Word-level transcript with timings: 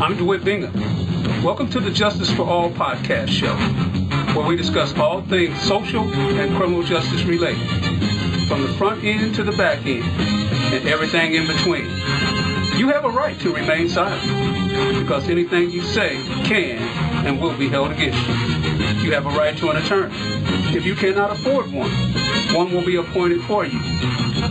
I'm 0.00 0.16
Dewhitt 0.16 0.44
Bingham. 0.44 0.72
Welcome 1.42 1.68
to 1.70 1.80
the 1.80 1.90
Justice 1.90 2.30
for 2.30 2.42
All 2.42 2.70
podcast 2.70 3.30
show, 3.30 3.52
where 4.32 4.46
we 4.46 4.54
discuss 4.54 4.96
all 4.96 5.22
things 5.22 5.60
social 5.60 6.04
and 6.04 6.56
criminal 6.56 6.84
justice 6.84 7.24
related, 7.24 7.66
from 8.46 8.62
the 8.62 8.72
front 8.78 9.02
end 9.02 9.34
to 9.34 9.42
the 9.42 9.50
back 9.56 9.84
end, 9.86 10.04
and 10.72 10.86
everything 10.86 11.34
in 11.34 11.48
between. 11.48 11.86
You 12.78 12.90
have 12.90 13.06
a 13.06 13.10
right 13.10 13.36
to 13.40 13.52
remain 13.52 13.88
silent, 13.88 14.22
because 15.00 15.28
anything 15.28 15.70
you 15.72 15.82
say 15.82 16.14
can 16.44 16.78
and 17.26 17.40
will 17.40 17.56
be 17.56 17.68
held 17.68 17.90
against 17.90 18.24
you. 18.28 18.34
You 19.02 19.12
have 19.14 19.26
a 19.26 19.30
right 19.30 19.56
to 19.58 19.70
an 19.70 19.78
attorney. 19.78 20.14
If 20.76 20.86
you 20.86 20.94
cannot 20.94 21.32
afford 21.32 21.72
one, 21.72 21.90
one 22.54 22.72
will 22.72 22.86
be 22.86 22.94
appointed 22.96 23.42
for 23.42 23.64
you. 23.66 23.80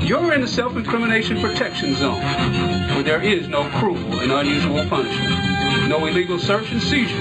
You're 0.01 0.33
in 0.33 0.41
the 0.41 0.47
self-incrimination 0.47 1.41
protection 1.41 1.95
zone, 1.95 2.21
where 2.21 3.03
there 3.03 3.21
is 3.21 3.47
no 3.47 3.69
cruel 3.71 3.97
and 4.19 4.31
unusual 4.31 4.85
punishment, 4.87 5.89
no 5.89 6.05
illegal 6.05 6.39
search 6.39 6.71
and 6.71 6.81
seizure. 6.81 7.17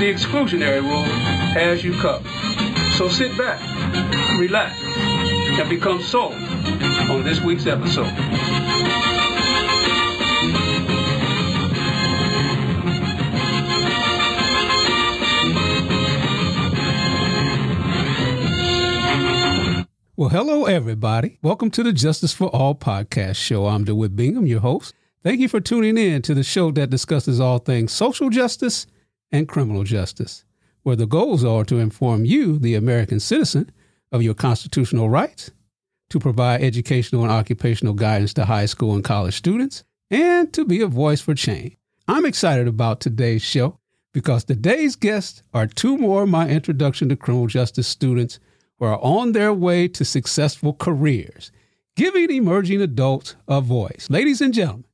The 0.00 0.12
exclusionary 0.12 0.82
rule 0.82 1.04
has 1.54 1.84
you 1.84 1.92
covered. 2.00 2.30
So 2.96 3.08
sit 3.08 3.36
back, 3.38 3.60
relax, 4.38 4.80
and 4.82 5.68
become 5.68 6.02
sold 6.02 6.34
on 6.34 7.22
this 7.22 7.40
week's 7.40 7.66
episode. 7.66 8.41
Well, 20.22 20.30
hello, 20.30 20.66
everybody. 20.66 21.40
Welcome 21.42 21.72
to 21.72 21.82
the 21.82 21.92
Justice 21.92 22.32
for 22.32 22.46
All 22.50 22.76
podcast 22.76 23.34
show. 23.34 23.66
I'm 23.66 23.84
Dewhitt 23.84 24.14
Bingham, 24.14 24.46
your 24.46 24.60
host. 24.60 24.94
Thank 25.24 25.40
you 25.40 25.48
for 25.48 25.58
tuning 25.58 25.98
in 25.98 26.22
to 26.22 26.32
the 26.32 26.44
show 26.44 26.70
that 26.70 26.90
discusses 26.90 27.40
all 27.40 27.58
things 27.58 27.90
social 27.90 28.30
justice 28.30 28.86
and 29.32 29.48
criminal 29.48 29.82
justice, 29.82 30.44
where 30.84 30.94
the 30.94 31.08
goals 31.08 31.44
are 31.44 31.64
to 31.64 31.80
inform 31.80 32.24
you, 32.24 32.60
the 32.60 32.76
American 32.76 33.18
citizen, 33.18 33.72
of 34.12 34.22
your 34.22 34.34
constitutional 34.34 35.10
rights, 35.10 35.50
to 36.10 36.20
provide 36.20 36.62
educational 36.62 37.24
and 37.24 37.32
occupational 37.32 37.92
guidance 37.92 38.32
to 38.34 38.44
high 38.44 38.66
school 38.66 38.94
and 38.94 39.02
college 39.02 39.34
students, 39.34 39.82
and 40.08 40.52
to 40.52 40.64
be 40.64 40.80
a 40.82 40.86
voice 40.86 41.20
for 41.20 41.34
change. 41.34 41.76
I'm 42.06 42.26
excited 42.26 42.68
about 42.68 43.00
today's 43.00 43.42
show 43.42 43.80
because 44.12 44.44
today's 44.44 44.94
guests 44.94 45.42
are 45.52 45.66
two 45.66 45.98
more 45.98 46.22
of 46.22 46.28
my 46.28 46.48
introduction 46.48 47.08
to 47.08 47.16
criminal 47.16 47.48
justice 47.48 47.88
students 47.88 48.38
who 48.82 48.88
are 48.88 48.98
on 49.00 49.30
their 49.30 49.54
way 49.54 49.86
to 49.86 50.04
successful 50.04 50.74
careers, 50.74 51.52
giving 51.94 52.28
emerging 52.32 52.80
adults 52.80 53.36
a 53.46 53.60
voice. 53.60 54.08
Ladies 54.10 54.40
and 54.40 54.52
gentlemen, 54.52 54.86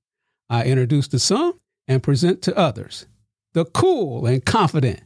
I 0.50 0.64
introduce 0.64 1.08
to 1.08 1.18
some 1.18 1.58
and 1.86 2.02
present 2.02 2.42
to 2.42 2.54
others 2.54 3.06
the 3.54 3.64
cool 3.64 4.26
and 4.26 4.44
confident 4.44 5.00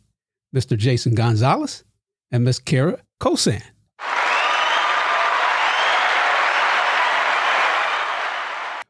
Mr. 0.52 0.76
Jasson 0.76 1.14
Gonzalez 1.14 1.84
and 2.32 2.42
Miss 2.42 2.58
Kara 2.58 3.00
Cosand. 3.20 3.62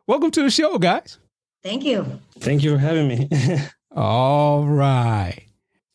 Welcome 0.06 0.30
to 0.30 0.42
the 0.42 0.50
show, 0.50 0.78
guys. 0.78 1.18
Thank 1.62 1.84
you. 1.84 2.18
Thank 2.40 2.62
you 2.64 2.72
for 2.72 2.78
having 2.78 3.08
me. 3.08 3.28
All 3.94 4.66
right. 4.66 5.42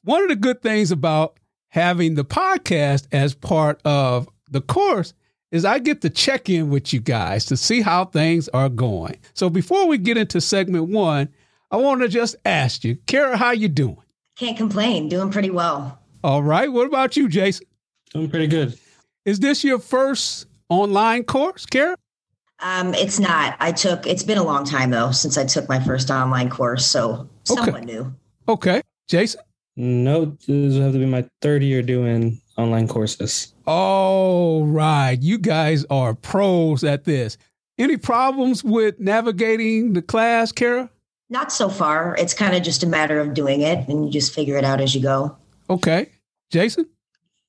One 0.03 0.21
of 0.21 0.29
the 0.29 0.35
good 0.35 0.61
things 0.61 0.91
about 0.91 1.39
having 1.77 2.15
the 2.15 2.25
podcast 2.25 3.07
as 3.11 3.35
part 3.35 3.79
of 3.85 4.27
the 4.49 4.61
course 4.61 5.13
is 5.51 5.63
I 5.63 5.77
get 5.77 6.01
to 6.01 6.09
check 6.09 6.49
in 6.49 6.71
with 6.71 6.91
you 6.91 6.99
guys 6.99 7.45
to 7.45 7.55
see 7.55 7.81
how 7.81 8.05
things 8.05 8.49
are 8.49 8.67
going. 8.67 9.17
So 9.35 9.47
before 9.47 9.87
we 9.87 9.99
get 9.99 10.17
into 10.17 10.41
segment 10.41 10.89
one, 10.89 11.29
I 11.69 11.77
want 11.77 12.01
to 12.01 12.07
just 12.07 12.35
ask 12.45 12.83
you, 12.83 12.95
Kara, 13.05 13.37
how 13.37 13.51
you 13.51 13.67
doing? 13.67 14.01
Can't 14.37 14.57
complain. 14.57 15.07
Doing 15.07 15.29
pretty 15.29 15.51
well. 15.51 15.99
All 16.23 16.41
right. 16.41 16.71
What 16.71 16.87
about 16.87 17.15
you, 17.15 17.29
Jasson? 17.29 17.61
Doing 18.11 18.29
pretty 18.29 18.47
good. 18.47 18.77
Is 19.25 19.39
this 19.39 19.63
your 19.63 19.77
first 19.77 20.47
online 20.69 21.25
course, 21.25 21.67
Kara? 21.67 21.95
Um, 22.59 22.95
it's 22.95 23.19
not. 23.19 23.55
I 23.59 23.71
took. 23.71 24.07
It's 24.07 24.23
been 24.23 24.39
a 24.39 24.43
long 24.43 24.65
time 24.65 24.89
though 24.89 25.11
since 25.11 25.37
I 25.37 25.45
took 25.45 25.69
my 25.69 25.79
first 25.79 26.09
online 26.09 26.49
course, 26.49 26.85
so 26.87 27.29
somewhat 27.43 27.69
Okay. 27.69 27.85
new. 27.85 28.15
Okay. 28.49 28.81
Jasson? 29.11 29.35
No, 29.77 30.25
this 30.47 30.73
will 30.73 30.81
have 30.81 30.93
to 30.93 30.99
be 30.99 31.05
my 31.05 31.25
third 31.41 31.61
year 31.61 31.81
doing 31.81 32.41
online 32.57 32.87
courses. 32.87 33.53
All 33.67 34.65
right. 34.65 35.17
You 35.21 35.37
guys 35.37 35.85
are 35.89 36.15
pros 36.15 36.83
at 36.83 37.03
this. 37.03 37.37
Any 37.77 37.95
problems 37.95 38.63
with 38.63 38.99
navigating 38.99 39.93
the 39.93 40.01
class, 40.01 40.51
Kara? 40.51 40.89
Not 41.29 41.51
so 41.51 41.69
far. 41.69 42.15
It's 42.17 42.33
kind 42.33 42.55
of 42.55 42.63
just 42.63 42.81
a 42.83 42.87
matter 42.87 43.19
of 43.19 43.35
doing 43.35 43.61
it, 43.61 43.87
and 43.87 44.05
you 44.05 44.11
just 44.11 44.33
figure 44.33 44.57
it 44.57 44.63
out 44.63 44.81
as 44.81 44.95
you 44.95 45.01
go. 45.01 45.37
Okay. 45.69 46.09
Jasson? 46.51 46.87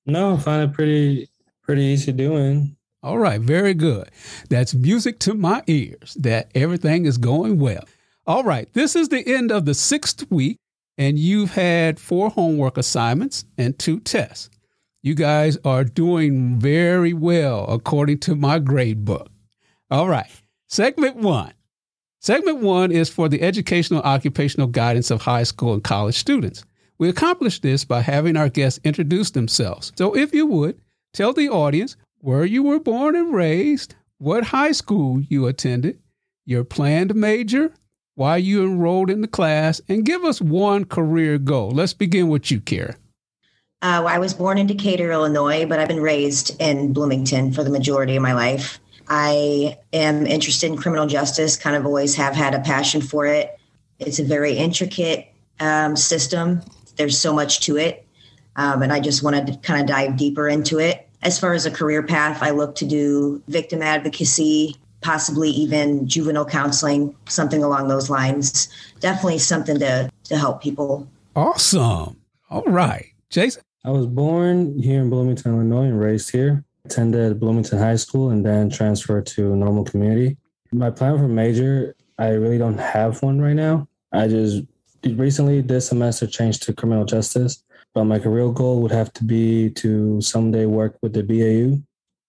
No, 0.05 0.35
I 0.35 0.37
find 0.37 0.69
it 0.69 0.75
pretty 0.75 1.29
pretty 1.63 1.83
easy 1.83 2.13
doing. 2.13 2.77
All 3.03 3.19
right, 3.19 3.41
very 3.41 3.75
good. 3.75 4.11
That's 4.51 4.75
music 4.75 5.19
to 5.21 5.35
my 5.35 5.63
ears 5.67 6.15
that 6.21 6.51
everything 6.55 7.07
is 7.07 7.17
going 7.17 7.59
well. 7.59 7.85
All 8.27 8.43
right, 8.43 8.73
this 8.75 8.97
is 8.97 9.09
the 9.09 9.27
end 9.27 9.53
of 9.53 9.65
the 9.65 9.75
sixth 9.75 10.31
week, 10.31 10.59
and 10.99 11.19
you've 11.19 11.53
had 11.53 12.01
four 12.01 12.29
homework 12.29 12.77
assignments 12.77 13.45
and 13.57 13.79
two 13.79 14.01
tests. 14.01 14.51
You 15.01 15.15
guys 15.15 15.57
are 15.65 15.85
doing 15.85 16.59
very 16.59 17.13
well 17.13 17.65
according 17.67 18.19
to 18.21 18.35
my 18.35 18.59
grade 18.59 19.05
book. 19.05 19.31
All 19.91 20.09
right, 20.09 20.29
segment 20.67 21.17
one. 21.17 21.55
Segment 22.21 22.59
one 22.59 22.91
is 22.91 23.09
for 23.09 23.29
the 23.29 23.41
educational 23.41 24.03
occupational 24.03 24.67
guidance 24.67 25.13
of 25.13 25.23
high 25.23 25.45
school 25.45 25.73
and 25.73 25.85
college 25.85 26.17
students. 26.17 26.65
We 26.99 27.09
accomplish 27.09 27.61
this 27.61 27.85
by 27.85 28.01
having 28.01 28.37
our 28.37 28.49
guests 28.49 28.81
introduce 28.83 29.31
themselves. 29.31 29.93
So, 29.97 30.17
if 30.17 30.35
you 30.35 30.47
would, 30.47 30.81
tell 31.13 31.33
the 31.33 31.49
audience 31.49 31.97
where 32.19 32.45
you 32.45 32.65
were 32.65 32.81
born 32.81 33.15
and 33.15 33.33
raised, 33.33 33.95
what 34.19 34.47
high 34.47 34.73
school 34.73 35.21
you 35.21 35.47
attended, 35.47 36.01
your 36.45 36.65
planned 36.65 37.15
major, 37.15 37.73
why 38.19 38.33
are 38.33 38.39
you 38.39 38.65
enrolled 38.65 39.11
in 39.11 39.21
the 39.21 39.29
class, 39.29 39.81
and 39.89 40.05
give 40.05 40.25
us 40.25 40.41
one 40.41 40.85
career 40.85 41.39
goal. 41.39 41.71
Let's 41.71 41.93
begin 41.93 42.29
with 42.29 42.51
you, 42.51 42.61
Kara. 42.61 42.97
Uh, 43.81 44.03
I 44.09 44.19
was 44.19 44.35
born 44.35 44.59
in 44.59 44.67
Decatur, 44.67 45.13
Illinois, 45.13 45.67
but 45.67 45.79
I've 45.79 45.87
been 45.87 46.03
raised 46.03 46.61
in 46.61 46.93
Bloomington 46.93 47.53
for 47.53 47.63
the 47.63 47.71
majority 47.71 48.17
of 48.17 48.23
my 48.23 48.33
life. 48.33 48.81
I 49.07 49.79
am 49.93 50.27
interested 50.27 50.67
in 50.67 50.77
criminal 50.77 51.07
justice. 51.07 51.57
Kind 51.57 51.77
of 51.77 51.87
always 51.87 52.17
have 52.17 52.35
had 52.35 52.55
a 52.55 52.61
passion 52.61 53.03
for 53.03 53.25
it. 53.25 53.57
It's 54.01 54.19
a 54.19 54.25
very 54.25 54.55
intricate 54.55 55.33
um, 55.61 55.95
system. 55.95 56.61
There's 56.97 57.17
so 57.17 57.33
much 57.33 57.61
to 57.67 57.77
it, 57.77 58.05
um, 58.57 58.83
and 58.83 58.93
I 58.93 58.99
just 58.99 59.23
wanted 59.23 59.47
to 59.47 59.57
kind 59.59 59.81
of 59.81 59.87
dive 59.87 60.17
deeper 60.17 60.49
into 60.49 60.81
it. 60.81 61.09
As 61.23 61.39
far 61.39 61.53
as 61.53 61.67
a 61.67 61.71
career 61.71 62.03
path, 62.03 62.43
I 62.43 62.51
look 62.51 62.75
to 62.77 62.85
do 62.85 63.45
victim 63.47 63.81
advocacy, 63.81 64.75
possibly 65.01 65.51
even 65.51 66.07
juvenile 66.09 66.45
counseling, 66.45 67.15
something 67.29 67.63
along 67.63 67.89
those 67.89 68.11
lines. 68.11 68.69
Definitely 69.01 69.39
something 69.39 69.79
to 69.79 70.11
to 70.25 70.37
help 70.37 70.63
people. 70.63 71.09
Awesome. 71.37 72.17
All 72.51 72.65
right. 72.67 73.07
Jasson. 73.31 73.63
I 73.85 73.91
was 73.91 74.07
born 74.07 74.79
here 74.79 75.01
in 75.01 75.09
Bloomington, 75.09 75.55
Illinois, 75.55 75.85
and 75.85 76.01
raised 76.01 76.31
here. 76.31 76.65
Attended 76.85 77.39
Bloomington 77.39 77.79
High 77.79 77.97
School 77.97 78.31
and 78.31 78.45
then 78.45 78.71
transferred 78.71 79.27
to 79.27 79.55
normal 79.55 79.85
community. 79.85 80.37
My 80.73 80.91
plan 80.91 81.17
for 81.17 81.29
major, 81.29 81.95
I 82.19 82.31
really 82.31 82.59
don't 82.59 82.79
have 82.79 83.23
one 83.23 83.41
right 83.41 83.55
now. 83.55 83.87
I 84.13 84.27
just 84.29 84.63
recently 85.05 85.61
this 85.61 85.89
semester 85.89 86.27
changed 86.27 86.63
to 86.65 86.73
criminal 86.73 87.05
justice, 87.05 87.63
but 87.95 88.05
my 88.05 88.19
career 88.19 88.51
goal 88.51 88.83
would 88.83 88.93
have 88.93 89.13
to 89.15 89.25
be 89.25 89.71
to 89.71 90.21
someday 90.21 90.67
work 90.67 90.99
with 91.03 91.13
the 91.13 91.23
BAU 91.23 91.81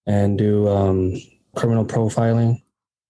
and 0.06 0.38
do 0.38 0.68
um, 0.68 1.16
criminal 1.56 1.86
profiling. 1.86 2.62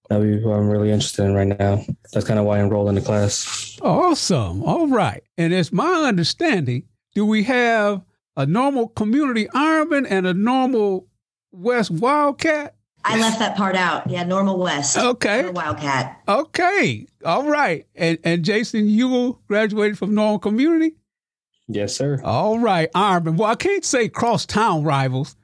That'd 0.10 0.42
be 0.42 0.44
what 0.44 0.56
I'm 0.56 0.70
really 0.70 0.90
interested 0.90 1.26
in 1.26 1.36
right 1.36 1.48
now. 1.48 1.84
That's 2.12 2.26
kind 2.26 2.40
of 2.40 2.46
why 2.46 2.58
I 2.58 2.62
enrolled 2.62 2.90
in 2.90 2.96
the 2.96 3.02
class. 3.02 3.78
Awesome. 3.82 4.64
All 4.64 4.88
right. 4.88 5.24
And 5.38 5.54
it's 5.54 5.72
my 5.72 6.04
understanding, 6.06 6.84
do 7.14 7.26
we 7.26 7.44
have 7.44 8.02
a 8.36 8.46
normal 8.46 8.88
community 8.88 9.48
Ironman 9.54 10.08
and 10.10 10.26
a 10.26 10.34
normal 10.34 11.08
West 11.52 11.92
Wildcat? 11.92 12.76
I 13.06 13.20
left 13.20 13.40
that 13.40 13.56
part 13.56 13.76
out. 13.76 14.10
Yeah, 14.10 14.24
normal 14.24 14.58
West. 14.58 14.98
Okay. 14.98 15.50
Wildcat. 15.50 16.22
Okay. 16.28 17.08
All 17.24 17.48
right. 17.48 17.86
And 17.96 18.18
and 18.24 18.44
Jasson, 18.44 18.90
you 18.90 19.40
graduated 19.48 19.98
from 19.98 20.16
normal 20.16 20.40
community? 20.40 20.96
Yes, 21.68 21.96
sir. 21.96 22.20
All 22.24 22.60
right, 22.60 22.92
Ironman. 22.94 23.38
Well, 23.38 23.50
I 23.50 23.56
can't 23.56 23.86
say 23.86 24.10
cross 24.10 24.46
town 24.46 24.84
rivals, 24.84 25.36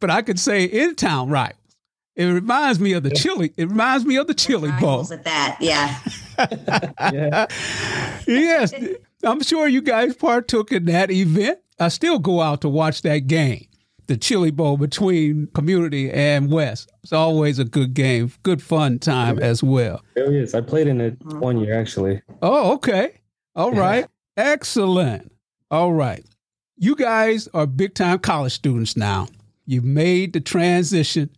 but 0.00 0.10
I 0.10 0.22
could 0.22 0.40
say 0.40 0.64
in 0.64 0.94
town 0.94 1.28
rivals. 1.28 1.60
It 2.16 2.24
reminds 2.24 2.80
me 2.80 2.94
of 2.94 3.02
the 3.02 3.10
chili. 3.10 3.52
It 3.58 3.68
reminds 3.68 4.06
me 4.06 4.16
of 4.16 4.26
the 4.26 4.34
chili 4.34 4.70
bowl. 4.80 5.02
Rivals 5.02 5.12
at 5.12 5.24
that. 5.24 5.58
Yeah. 5.60 5.98
Yeah. 7.12 7.46
yes, 8.26 8.72
I'm 9.22 9.42
sure 9.42 9.68
you 9.68 9.82
guys 9.82 10.16
partook 10.16 10.72
in 10.72 10.86
that 10.86 11.10
event. 11.10 11.58
I 11.78 11.88
still 11.88 12.18
go 12.18 12.40
out 12.40 12.62
to 12.62 12.70
watch 12.70 13.02
that 13.02 13.26
game, 13.26 13.66
the 14.06 14.16
Chili 14.16 14.50
Bowl 14.50 14.78
between 14.78 15.48
Community 15.48 16.10
and 16.10 16.50
West. 16.50 16.90
It's 17.02 17.12
always 17.12 17.58
a 17.58 17.64
good 17.64 17.92
game, 17.92 18.32
good 18.42 18.62
fun 18.62 18.98
time 18.98 19.38
as 19.38 19.62
well. 19.62 20.02
There 20.14 20.32
he 20.32 20.38
is. 20.38 20.54
I 20.54 20.62
played 20.62 20.86
in 20.86 21.00
it 21.02 21.18
mm-hmm. 21.18 21.40
one 21.40 21.58
year 21.58 21.78
actually. 21.78 22.22
Oh, 22.40 22.72
okay. 22.74 23.20
All 23.54 23.72
right. 23.72 24.06
Excellent. 24.38 25.32
All 25.70 25.92
right. 25.92 26.24
You 26.78 26.96
guys 26.96 27.48
are 27.52 27.66
big 27.66 27.94
time 27.94 28.18
college 28.20 28.52
students 28.52 28.96
now. 28.96 29.28
You've 29.66 29.84
made 29.84 30.32
the 30.32 30.40
transition 30.40 31.30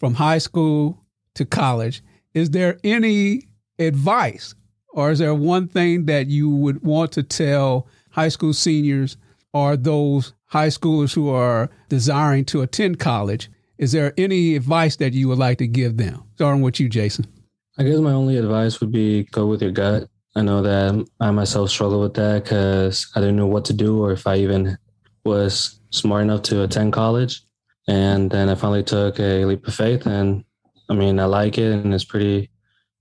from 0.00 0.14
high 0.14 0.38
school 0.38 0.98
to 1.34 1.44
college. 1.44 2.02
Is 2.34 2.50
there 2.50 2.78
any 2.82 3.42
advice 3.78 4.54
or 4.92 5.10
is 5.12 5.20
there 5.20 5.34
one 5.34 5.68
thing 5.68 6.06
that 6.06 6.26
you 6.26 6.48
would 6.48 6.82
want 6.82 7.12
to 7.12 7.22
tell 7.22 7.86
high 8.10 8.28
school 8.28 8.52
seniors 8.52 9.16
or 9.52 9.76
those 9.76 10.32
high 10.46 10.68
schoolers 10.68 11.14
who 11.14 11.28
are 11.28 11.70
desiring 11.88 12.44
to 12.46 12.62
attend 12.62 12.98
college? 12.98 13.50
Is 13.78 13.92
there 13.92 14.12
any 14.16 14.56
advice 14.56 14.96
that 14.96 15.12
you 15.12 15.28
would 15.28 15.38
like 15.38 15.58
to 15.58 15.66
give 15.66 15.96
them? 15.96 16.24
Starting 16.34 16.62
with 16.62 16.80
you, 16.80 16.88
Jasson. 16.88 17.26
I 17.78 17.84
guess 17.84 17.98
my 17.98 18.12
only 18.12 18.36
advice 18.36 18.80
would 18.80 18.92
be 18.92 19.24
go 19.24 19.46
with 19.46 19.62
your 19.62 19.70
gut. 19.70 20.08
I 20.34 20.42
know 20.42 20.62
that 20.62 21.06
I 21.20 21.30
myself 21.30 21.70
struggled 21.70 22.02
with 22.02 22.14
that 22.14 22.44
because 22.44 23.10
I 23.14 23.20
didn't 23.20 23.36
know 23.36 23.46
what 23.46 23.64
to 23.66 23.72
do 23.72 24.02
or 24.02 24.12
if 24.12 24.26
I 24.26 24.36
even 24.36 24.76
was 25.24 25.80
smart 25.90 26.22
enough 26.22 26.42
to 26.42 26.62
attend 26.62 26.92
college. 26.92 27.42
And 27.90 28.30
then 28.30 28.48
I 28.48 28.54
finally 28.54 28.84
took 28.84 29.18
a 29.18 29.44
leap 29.44 29.66
of 29.66 29.74
faith 29.74 30.06
and 30.06 30.44
I 30.88 30.94
mean, 30.94 31.18
I 31.18 31.24
like 31.24 31.58
it 31.58 31.72
and 31.72 31.92
it's 31.92 32.04
pretty 32.04 32.48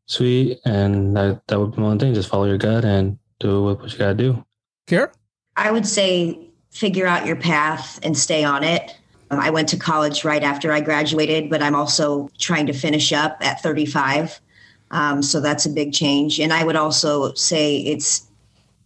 sweet. 0.07 0.59
And 0.65 1.15
that, 1.15 1.43
that 1.45 1.59
would 1.59 1.75
be 1.75 1.81
one 1.83 1.99
thing. 1.99 2.15
Just 2.15 2.27
follow 2.27 2.45
your 2.45 2.57
gut 2.57 2.83
and 2.83 3.19
do 3.39 3.61
what 3.61 3.91
you 3.91 3.99
got 3.99 4.07
to 4.07 4.13
do. 4.15 4.45
Kara? 4.87 5.11
I 5.55 5.69
would 5.69 5.85
say 5.85 6.39
figure 6.71 7.05
out 7.05 7.27
your 7.27 7.35
path 7.35 7.99
and 8.01 8.17
stay 8.17 8.43
on 8.43 8.63
it. 8.63 8.97
I 9.29 9.51
went 9.51 9.69
to 9.69 9.77
college 9.77 10.25
right 10.25 10.41
after 10.41 10.71
I 10.71 10.81
graduated, 10.81 11.51
but 11.51 11.61
I'm 11.61 11.75
also 11.75 12.27
trying 12.39 12.65
to 12.65 12.73
finish 12.73 13.13
up 13.13 13.37
at 13.41 13.61
35. 13.61 14.41
Um, 14.89 15.21
so 15.21 15.39
that's 15.39 15.67
a 15.67 15.69
big 15.69 15.93
change. 15.93 16.39
And 16.39 16.51
I 16.51 16.63
would 16.63 16.75
also 16.75 17.31
say 17.33 17.77
it's 17.77 18.25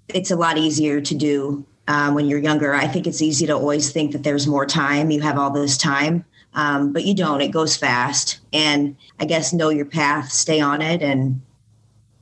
it's 0.10 0.32
a 0.32 0.36
lot 0.36 0.58
easier 0.58 1.00
to 1.00 1.16
do 1.16 1.66
um, 1.88 2.16
when 2.16 2.26
you're 2.28 2.40
younger. 2.40 2.74
I 2.74 2.88
think 2.88 3.08
it's 3.08 3.22
easy 3.22 3.46
to 3.48 3.54
always 3.54 3.92
think 3.92 4.12
that 4.12 4.24
there's 4.24 4.48
more 4.48 4.66
time. 4.66 5.12
You 5.12 5.22
have 5.22 5.38
all 5.38 5.52
this 5.52 5.78
time, 5.78 6.26
um, 6.54 6.94
but 6.94 7.04
you 7.04 7.14
don't. 7.14 7.42
It 7.42 7.50
goes 7.50 7.76
fast. 7.76 8.40
And 8.52 8.96
I 9.20 9.26
guess 9.26 9.54
know 9.54 9.70
your 9.70 9.86
path, 9.86 10.32
stay 10.32 10.60
on 10.60 10.82
it, 10.82 11.02
and 11.02 11.42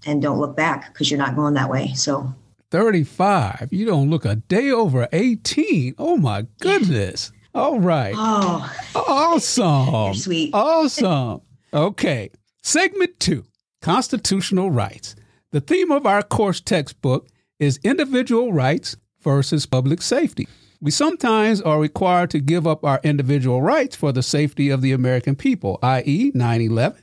and 0.05 0.21
don't 0.21 0.39
look 0.39 0.55
back 0.55 0.91
because 0.91 1.11
you're 1.11 1.19
not 1.19 1.35
going 1.35 1.53
that 1.53 1.69
way. 1.69 1.93
So 1.93 2.33
35. 2.71 3.69
You 3.71 3.85
don't 3.85 4.09
look 4.09 4.25
a 4.25 4.35
day 4.35 4.71
over 4.71 5.07
18. 5.11 5.95
Oh 5.97 6.17
my 6.17 6.47
goodness. 6.59 7.31
All 7.53 7.79
right. 7.79 8.15
Oh, 8.17 8.73
awesome. 8.95 10.13
sweet. 10.15 10.51
Awesome. 10.53 11.41
Okay. 11.73 12.31
Segment 12.63 13.19
two 13.19 13.45
Constitutional 13.81 14.71
Rights. 14.71 15.15
The 15.51 15.59
theme 15.59 15.91
of 15.91 16.05
our 16.05 16.23
course 16.23 16.61
textbook 16.61 17.27
is 17.59 17.79
individual 17.83 18.53
rights 18.53 18.95
versus 19.21 19.65
public 19.65 20.01
safety. 20.01 20.47
We 20.79 20.91
sometimes 20.91 21.61
are 21.61 21.79
required 21.79 22.31
to 22.31 22.39
give 22.39 22.65
up 22.65 22.83
our 22.83 22.99
individual 23.03 23.61
rights 23.61 23.95
for 23.95 24.11
the 24.11 24.23
safety 24.23 24.69
of 24.69 24.81
the 24.81 24.91
American 24.91 25.35
people, 25.35 25.77
i.e., 25.83 26.31
9 26.33 26.61
11 26.61 27.01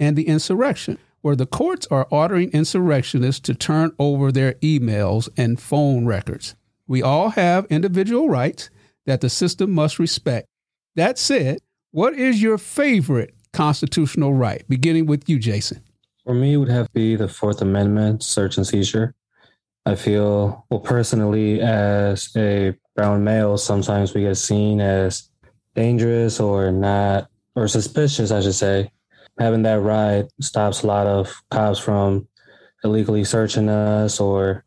and 0.00 0.16
the 0.16 0.26
insurrection, 0.26 0.98
where 1.20 1.36
the 1.36 1.46
courts 1.46 1.86
are 1.88 2.08
ordering 2.10 2.50
insurrectionists 2.50 3.40
to 3.42 3.54
turn 3.54 3.92
over 4.00 4.32
their 4.32 4.54
emails 4.54 5.28
and 5.36 5.60
phone 5.60 6.04
records. 6.04 6.56
We 6.88 7.00
all 7.00 7.30
have 7.30 7.66
individual 7.66 8.28
rights 8.28 8.68
that 9.06 9.20
the 9.20 9.30
system 9.30 9.70
must 9.70 10.00
respect. 10.00 10.48
That 10.96 11.18
said, 11.18 11.58
what 11.92 12.14
is 12.14 12.42
your 12.42 12.58
favorite 12.58 13.34
constitutional 13.52 14.34
right? 14.34 14.64
Beginning 14.68 15.06
with 15.06 15.28
you, 15.28 15.38
Jasson. 15.38 15.82
For 16.24 16.34
me, 16.34 16.54
it 16.54 16.56
would 16.56 16.68
have 16.68 16.86
to 16.86 16.92
be 16.92 17.16
the 17.16 17.28
Fourth 17.28 17.62
Amendment, 17.62 18.22
search 18.22 18.56
and 18.56 18.66
seizure. 18.66 19.14
I 19.84 19.94
feel, 19.96 20.64
well, 20.70 20.80
personally, 20.80 21.60
as 21.60 22.30
a 22.36 22.74
brown 22.94 23.24
male, 23.24 23.58
sometimes 23.58 24.14
we 24.14 24.22
get 24.22 24.36
seen 24.36 24.80
as 24.80 25.28
dangerous 25.74 26.38
or 26.38 26.70
not, 26.70 27.28
or 27.56 27.66
suspicious, 27.66 28.30
I 28.30 28.40
should 28.40 28.54
say. 28.54 28.90
Having 29.38 29.62
that 29.62 29.80
right 29.80 30.24
stops 30.40 30.82
a 30.82 30.86
lot 30.86 31.06
of 31.06 31.34
cops 31.50 31.78
from 31.78 32.28
illegally 32.84 33.24
searching 33.24 33.68
us 33.68 34.20
or 34.20 34.64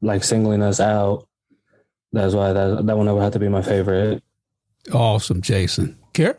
like 0.00 0.24
singling 0.24 0.62
us 0.62 0.80
out. 0.80 1.28
That's 2.12 2.34
why 2.34 2.52
that, 2.52 2.86
that 2.86 2.96
one 2.96 3.12
would 3.12 3.22
have 3.22 3.32
to 3.34 3.38
be 3.38 3.48
my 3.48 3.62
favorite. 3.62 4.22
Awesome, 4.92 5.42
Jasson. 5.42 5.96
Kara? 6.12 6.36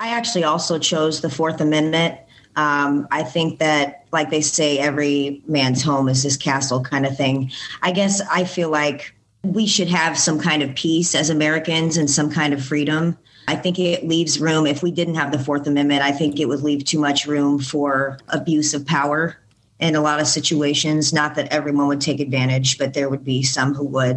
I 0.00 0.08
actually 0.08 0.44
also 0.44 0.78
chose 0.78 1.20
the 1.20 1.30
Fourth 1.30 1.60
Amendment. 1.60 2.18
Um, 2.58 3.06
I 3.12 3.22
think 3.22 3.60
that, 3.60 4.04
like 4.10 4.30
they 4.30 4.40
say, 4.40 4.80
every 4.80 5.40
man's 5.46 5.80
home 5.80 6.08
is 6.08 6.24
his 6.24 6.36
castle 6.36 6.82
kind 6.82 7.06
of 7.06 7.16
thing. 7.16 7.52
I 7.82 7.92
guess 7.92 8.20
I 8.32 8.42
feel 8.42 8.68
like 8.68 9.14
we 9.44 9.64
should 9.64 9.86
have 9.86 10.18
some 10.18 10.40
kind 10.40 10.60
of 10.60 10.74
peace 10.74 11.14
as 11.14 11.30
Americans 11.30 11.96
and 11.96 12.10
some 12.10 12.28
kind 12.28 12.52
of 12.52 12.64
freedom. 12.64 13.16
I 13.46 13.54
think 13.54 13.78
it 13.78 14.08
leaves 14.08 14.40
room, 14.40 14.66
if 14.66 14.82
we 14.82 14.90
didn't 14.90 15.14
have 15.14 15.30
the 15.30 15.38
Fourth 15.38 15.68
Amendment, 15.68 16.02
I 16.02 16.10
think 16.10 16.40
it 16.40 16.46
would 16.46 16.62
leave 16.62 16.84
too 16.84 16.98
much 16.98 17.26
room 17.26 17.60
for 17.60 18.18
abuse 18.30 18.74
of 18.74 18.84
power 18.84 19.38
in 19.78 19.94
a 19.94 20.00
lot 20.00 20.18
of 20.18 20.26
situations. 20.26 21.12
Not 21.12 21.36
that 21.36 21.52
everyone 21.52 21.86
would 21.86 22.00
take 22.00 22.18
advantage, 22.18 22.76
but 22.76 22.92
there 22.92 23.08
would 23.08 23.24
be 23.24 23.44
some 23.44 23.72
who 23.72 23.86
would. 23.86 24.16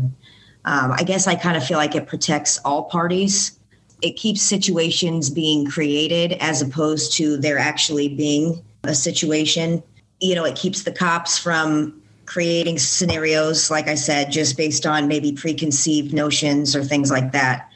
Um, 0.65 0.91
I 0.93 1.03
guess 1.03 1.27
I 1.27 1.35
kind 1.35 1.55
of 1.55 1.63
feel 1.63 1.77
like 1.77 1.93
it 1.93 2.07
protects 2.07 2.57
all 2.65 2.85
parties. 2.85 3.59
It 4.01 4.17
keeps 4.17 4.41
situations 4.41 5.29
being 5.29 5.69
created 5.69 6.33
as 6.33 6.61
opposed 6.61 7.13
to 7.13 7.37
there 7.37 7.57
actually 7.57 8.09
being 8.15 8.63
a 8.83 8.95
situation. 8.95 9.83
You 10.19 10.35
know, 10.35 10.45
it 10.45 10.55
keeps 10.55 10.83
the 10.83 10.91
cops 10.91 11.37
from 11.37 12.01
creating 12.25 12.79
scenarios, 12.79 13.69
like 13.69 13.87
I 13.87 13.95
said, 13.95 14.31
just 14.31 14.55
based 14.55 14.85
on 14.85 15.07
maybe 15.07 15.33
preconceived 15.33 16.13
notions 16.13 16.75
or 16.75 16.83
things 16.83 17.11
like 17.11 17.31
that. 17.33 17.69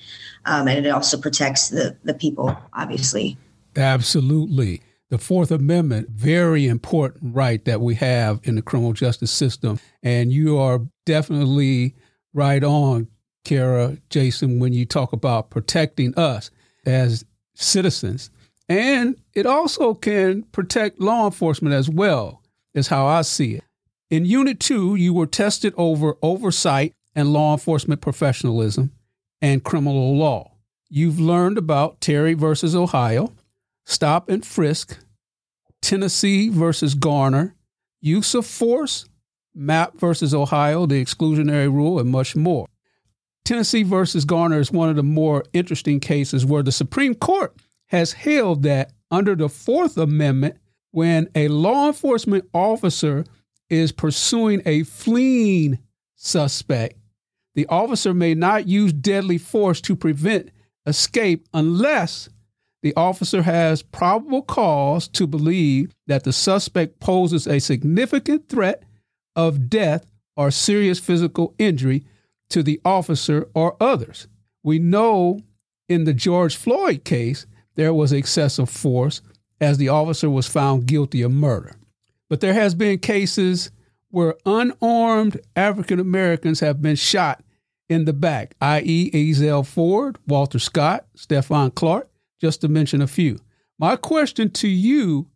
Um, 0.45 0.67
and 0.67 0.85
it 0.85 0.89
also 0.89 1.17
protects 1.19 1.69
the, 1.69 1.97
the 2.03 2.13
people, 2.13 2.55
obviously. 2.73 3.37
Absolutely. 3.75 4.81
The 5.09 5.17
Fourth 5.17 5.51
Amendment, 5.51 6.09
very 6.09 6.67
important 6.67 7.35
right 7.35 7.63
that 7.65 7.81
we 7.81 7.95
have 7.95 8.39
in 8.43 8.55
the 8.55 8.61
criminal 8.61 8.93
justice 8.93 9.31
system. 9.31 9.79
And 10.01 10.31
you 10.31 10.57
are 10.57 10.81
definitely 11.05 11.95
right 12.33 12.63
on, 12.63 13.07
Kara, 13.45 13.97
Jasson, 14.09 14.59
when 14.59 14.73
you 14.73 14.85
talk 14.85 15.13
about 15.13 15.49
protecting 15.49 16.13
us 16.17 16.51
as 16.85 17.23
citizens. 17.53 18.29
And 18.67 19.15
it 19.33 19.45
also 19.45 19.93
can 19.93 20.43
protect 20.43 20.99
law 20.99 21.25
enforcement 21.25 21.73
as 21.73 21.89
well, 21.89 22.41
is 22.73 22.87
how 22.87 23.05
I 23.05 23.21
see 23.21 23.53
it. 23.53 23.63
In 24.09 24.25
Unit 24.25 24.59
2, 24.59 24.95
you 24.95 25.13
were 25.13 25.27
tested 25.27 25.73
over 25.77 26.17
oversight 26.21 26.93
and 27.15 27.31
law 27.31 27.53
enforcement 27.53 28.01
professionalism 28.01 28.91
and 29.41 29.63
criminal 29.63 30.17
law. 30.17 30.51
You've 30.89 31.19
learned 31.19 31.57
about 31.57 32.01
Terry 32.01 32.33
versus 32.33 32.75
Ohio, 32.75 33.33
stop 33.85 34.29
and 34.29 34.45
frisk, 34.45 34.97
Tennessee 35.81 36.49
versus 36.49 36.95
Garner, 36.95 37.55
use 38.01 38.33
of 38.33 38.45
force, 38.45 39.05
Mapp 39.53 39.99
versus 39.99 40.33
Ohio, 40.33 40.85
the 40.85 41.03
exclusionary 41.03 41.71
rule, 41.71 41.99
and 41.99 42.09
much 42.09 42.35
more. 42.35 42.67
Tennessee 43.45 43.83
versus 43.83 44.25
Garner 44.25 44.59
is 44.59 44.71
one 44.71 44.89
of 44.89 44.95
the 44.95 45.03
more 45.03 45.43
interesting 45.53 45.99
cases 45.99 46.45
where 46.45 46.63
the 46.63 46.71
Supreme 46.71 47.13
Court 47.13 47.55
has 47.87 48.11
held 48.11 48.63
that 48.63 48.91
under 49.11 49.35
the 49.35 49.47
Fourth 49.47 49.97
Amendment, 49.97 50.57
when 50.91 51.29
a 51.35 51.47
law 51.47 51.87
enforcement 51.87 52.49
officer 52.53 53.23
is 53.69 53.91
pursuing 53.91 54.63
a 54.65 54.83
fleeing 54.83 55.77
suspect, 56.15 56.97
the 57.53 57.67
officer 57.67 58.13
may 58.13 58.33
not 58.33 58.67
use 58.67 58.91
deadly 58.91 59.37
force 59.37 59.79
to 59.81 59.95
prevent 59.95 60.49
escape 60.87 61.47
unless 61.53 62.29
the 62.81 62.95
officer 62.95 63.43
has 63.43 63.81
probable 63.81 64.41
cause 64.41 65.07
to 65.09 65.27
believe 65.27 65.93
that 66.07 66.23
the 66.23 66.33
suspect 66.33 66.99
poses 66.99 67.47
a 67.47 67.59
significant 67.59 68.49
threat 68.49 68.83
of 69.35 69.69
death 69.69 70.05
or 70.35 70.49
serious 70.49 70.99
physical 70.99 71.53
injury 71.59 72.03
to 72.49 72.63
the 72.63 72.79
officer 72.85 73.47
or 73.53 73.75
others. 73.79 74.27
We 74.63 74.79
know 74.79 75.41
in 75.87 76.05
the 76.05 76.13
George 76.13 76.55
Floyd 76.55 77.03
case, 77.03 77.45
there 77.75 77.93
was 77.93 78.11
excessive 78.11 78.69
force 78.69 79.21
as 79.61 79.77
the 79.77 79.89
officer 79.89 80.29
was 80.29 80.47
found 80.47 80.85
guilty 80.85 81.21
of 81.21 81.31
murder. 81.31 81.75
But 82.29 82.41
there 82.41 82.53
has 82.53 82.75
been 82.75 82.99
cases 82.99 83.71
where 84.09 84.35
unarmed 84.45 85.39
African 85.55 85.99
Americans 85.99 86.59
have 86.61 86.81
been 86.81 86.95
shot 86.95 87.43
in 87.87 88.05
the 88.05 88.13
back, 88.13 88.55
i.e., 88.61 89.11
Ezell 89.11 89.65
Ford, 89.65 90.17
Walter 90.27 90.57
Scott, 90.57 91.05
Stephon 91.15 91.73
Clark, 91.73 92.09
just 92.41 92.61
to 92.61 92.67
mention 92.67 93.01
a 93.01 93.07
few. 93.07 93.39
My 93.77 93.95
question 93.95 94.49
to 94.51 94.67
you 94.67 95.27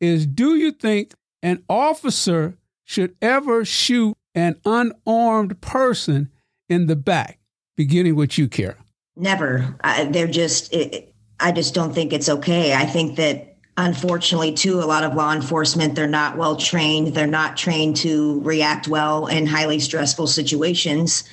is 0.00 0.26
Do 0.26 0.54
you 0.56 0.72
think 0.72 1.12
an 1.42 1.62
officer 1.68 2.56
should 2.84 3.14
ever 3.20 3.64
shoot 3.64 4.16
an 4.34 4.56
unarmed 4.64 5.60
person 5.60 6.30
in 6.68 6.86
the 6.86 6.96
back? 6.96 7.38
Beginning 7.76 8.16
with 8.16 8.38
you, 8.38 8.48
Kara. 8.48 8.76
Never. 9.16 9.76
they're 10.10 10.26
just, 10.26 10.72
it, 10.72 11.14
I 11.40 11.52
just 11.52 11.74
don't 11.74 11.92
think 11.92 12.12
it's 12.12 12.28
okay. 12.28 12.74
I 12.74 12.84
think 12.84 13.16
that 13.16 13.56
unfortunately, 13.78 14.52
too, 14.52 14.80
a 14.80 14.84
lot 14.84 15.04
of 15.04 15.14
law 15.14 15.32
enforcement, 15.32 15.94
they're 15.94 16.06
not 16.06 16.36
well 16.36 16.56
trained. 16.56 17.14
They're 17.14 17.26
not 17.26 17.56
trained 17.56 17.96
to 17.98 18.40
react 18.42 18.88
well 18.88 19.26
in 19.26 19.46
highly 19.46 19.78
stressful 19.78 20.26
situations, 20.26 21.24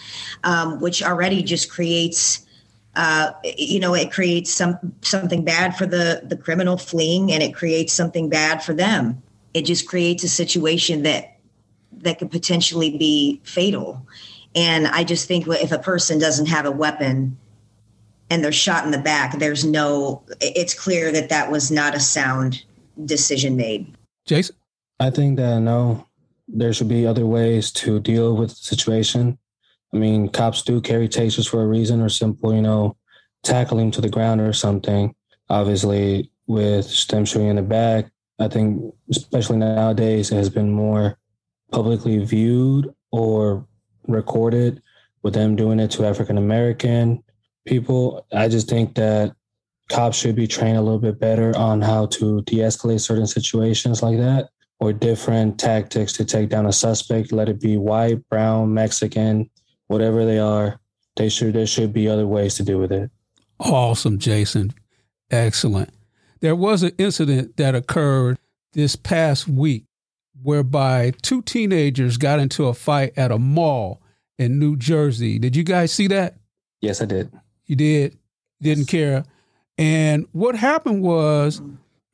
um, 0.43 0.79
which 0.79 1.03
already 1.03 1.43
just 1.43 1.69
creates. 1.69 2.43
Uh, 2.95 3.33
you 3.57 3.77
know, 3.77 3.93
it 3.93 4.09
creates 4.09 4.53
some 4.53 4.77
something 5.01 5.43
bad 5.43 5.75
for 5.75 5.85
the 5.85 6.21
the 6.23 6.37
criminal 6.37 6.77
fleeing, 6.77 7.31
and 7.31 7.43
it 7.43 7.53
creates 7.53 7.91
something 7.91 8.29
bad 8.29 8.63
for 8.63 8.73
them. 8.73 9.21
It 9.53 9.63
just 9.63 9.85
creates 9.87 10.23
a 10.23 10.29
situation 10.29 11.03
that 11.03 11.37
that 11.91 12.19
could 12.19 12.31
potentially 12.31 12.97
be 12.97 13.41
fatal. 13.43 14.07
And 14.55 14.87
I 14.87 15.03
just 15.03 15.27
think 15.27 15.47
if 15.47 15.71
a 15.71 15.79
person 15.79 16.17
doesn't 16.17 16.47
have 16.47 16.65
a 16.65 16.71
weapon, 16.71 17.37
and 18.29 18.43
they're 18.43 18.51
shot 18.51 18.85
in 18.85 18.91
the 18.91 18.97
back, 18.97 19.37
there's 19.37 19.63
no, 19.63 20.23
it's 20.41 20.73
clear 20.73 21.11
that 21.11 21.29
that 21.29 21.51
was 21.51 21.69
not 21.69 21.95
a 21.95 21.99
sound 21.99 22.63
decision 23.05 23.55
made. 23.55 23.95
Jasson? 24.27 24.53
I 24.99 25.09
think 25.09 25.37
that 25.37 25.59
no, 25.59 26.07
there 26.47 26.73
should 26.73 26.87
be 26.87 27.05
other 27.05 27.25
ways 27.25 27.71
to 27.71 27.99
deal 27.99 28.35
with 28.35 28.49
the 28.49 28.55
situation. 28.55 29.37
I 29.93 29.97
mean, 29.97 30.29
cops 30.29 30.61
do 30.61 30.81
carry 30.81 31.07
tasers 31.07 31.47
for 31.47 31.61
a 31.61 31.67
reason 31.67 32.01
or 32.01 32.09
simple, 32.09 32.53
you 32.53 32.61
know, 32.61 32.95
tackling 33.43 33.91
to 33.91 34.01
the 34.01 34.09
ground 34.09 34.41
or 34.41 34.53
something. 34.53 35.13
Obviously, 35.49 36.31
with 36.47 36.85
stem 36.85 37.25
shooting 37.25 37.49
in 37.49 37.57
the 37.57 37.61
back, 37.61 38.09
I 38.39 38.47
think, 38.47 38.93
especially 39.09 39.57
nowadays, 39.57 40.31
it 40.31 40.35
has 40.35 40.49
been 40.49 40.71
more 40.71 41.17
publicly 41.71 42.17
viewed 42.19 42.93
or 43.11 43.67
recorded 44.07 44.81
with 45.23 45.33
them 45.33 45.55
doing 45.55 45.79
it 45.79 45.91
to 45.91 46.05
African 46.05 46.37
American 46.37 47.23
people. 47.65 48.25
I 48.33 48.47
just 48.47 48.69
think 48.69 48.95
that 48.95 49.35
cops 49.89 50.17
should 50.17 50.35
be 50.35 50.47
trained 50.47 50.77
a 50.77 50.81
little 50.81 50.99
bit 50.99 51.19
better 51.19 51.55
on 51.57 51.81
how 51.81 52.07
to 52.07 52.41
de-escalate 52.43 53.01
certain 53.01 53.27
situations 53.27 54.01
like 54.01 54.17
that 54.17 54.49
or 54.79 54.91
different 54.91 55.59
tactics 55.59 56.13
to 56.13 56.25
take 56.25 56.49
down 56.49 56.65
a 56.65 56.73
suspect 56.73 57.31
let 57.31 57.47
it 57.47 57.61
be 57.61 57.77
white 57.77 58.27
brown 58.29 58.73
mexican 58.73 59.49
whatever 59.87 60.25
they 60.25 60.39
are. 60.39 60.79
They 61.15 61.29
should 61.29 61.53
there 61.53 61.67
should 61.67 61.93
be 61.93 62.07
other 62.07 62.27
ways 62.27 62.55
to 62.55 62.63
deal 62.63 62.79
with 62.79 62.91
it. 62.91 63.09
Awesome 63.59 64.19
jasson. 64.19 64.73
Excellent. 65.31 65.91
There 66.41 66.55
was 66.55 66.83
an 66.83 66.91
incident 66.97 67.57
that 67.57 67.75
occurred 67.75 68.37
this 68.73 68.95
past 68.95 69.47
week 69.47 69.84
whereby 70.41 71.11
two 71.21 71.41
teenagers 71.41 72.17
got 72.17 72.39
into 72.39 72.67
a 72.67 72.73
fight 72.73 73.13
at 73.17 73.31
a 73.31 73.39
mall 73.39 74.01
in 74.37 74.59
new 74.59 74.75
jersey 74.75 75.39
did 75.39 75.55
you 75.55 75.63
guys 75.63 75.91
see 75.91 76.07
that 76.07 76.35
yes 76.81 77.01
i 77.01 77.05
did 77.05 77.31
you 77.65 77.75
did, 77.75 78.17
didn't 78.61 78.85
care. 78.85 79.25
And 79.77 80.27
what 80.31 80.55
happened 80.55 81.01
was 81.01 81.61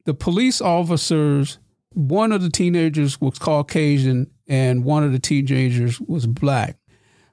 the 0.06 0.14
police 0.14 0.62
officers, 0.62 1.60
one 1.94 2.32
of 2.32 2.42
the 2.42 2.50
teenagers 2.50 3.20
was 3.20 3.38
Caucasian 3.38 4.32
and 4.48 4.84
one 4.84 5.04
of 5.04 5.12
the 5.12 5.20
teenagers 5.20 6.00
was 6.02 6.26
black. 6.26 6.78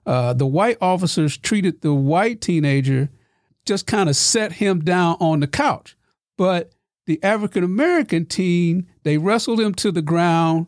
Uh, 0.05 0.33
the 0.33 0.47
white 0.47 0.79
officers 0.81 1.37
treated 1.37 1.81
the 1.83 1.95
white 1.95 2.41
teenager, 2.41 3.11
just 3.67 3.87
kind 3.87 4.09
of 4.09 4.17
set 4.17 4.53
him 4.53 4.81
down 4.81 5.17
on 5.21 5.41
the 5.41 5.47
couch. 5.47 5.97
But 6.37 6.73
the 7.07 7.23
African 7.23 7.63
American 7.63 8.25
teen, 8.27 8.87
they 9.03 9.19
wrestled 9.19 9.61
him 9.61 9.75
to 9.75 9.91
the 9.91 10.03
ground, 10.03 10.67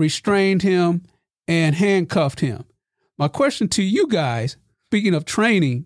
restrained 0.00 0.62
him, 0.62 1.02
and 1.46 1.74
handcuffed 1.76 2.40
him. 2.40 2.64
My 3.18 3.28
question 3.28 3.68
to 3.68 3.82
you 3.82 4.08
guys, 4.08 4.56
speaking 4.88 5.14
of 5.14 5.24
training, 5.24 5.84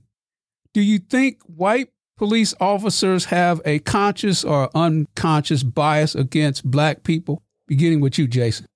do 0.73 0.81
you 0.81 0.99
think 0.99 1.41
white 1.43 1.89
police 2.17 2.55
officers 2.61 3.27
have 3.27 3.61
a 3.65 3.81
conscious 3.81 4.45
or 4.45 4.71
unconscious 4.75 5.63
bias 5.63 6.15
against 6.15 6.65
black 6.65 7.03
people? 7.03 7.43
Beginning 7.67 8.01
with 8.01 8.19
you, 8.19 8.29
Jasson. 8.29 8.67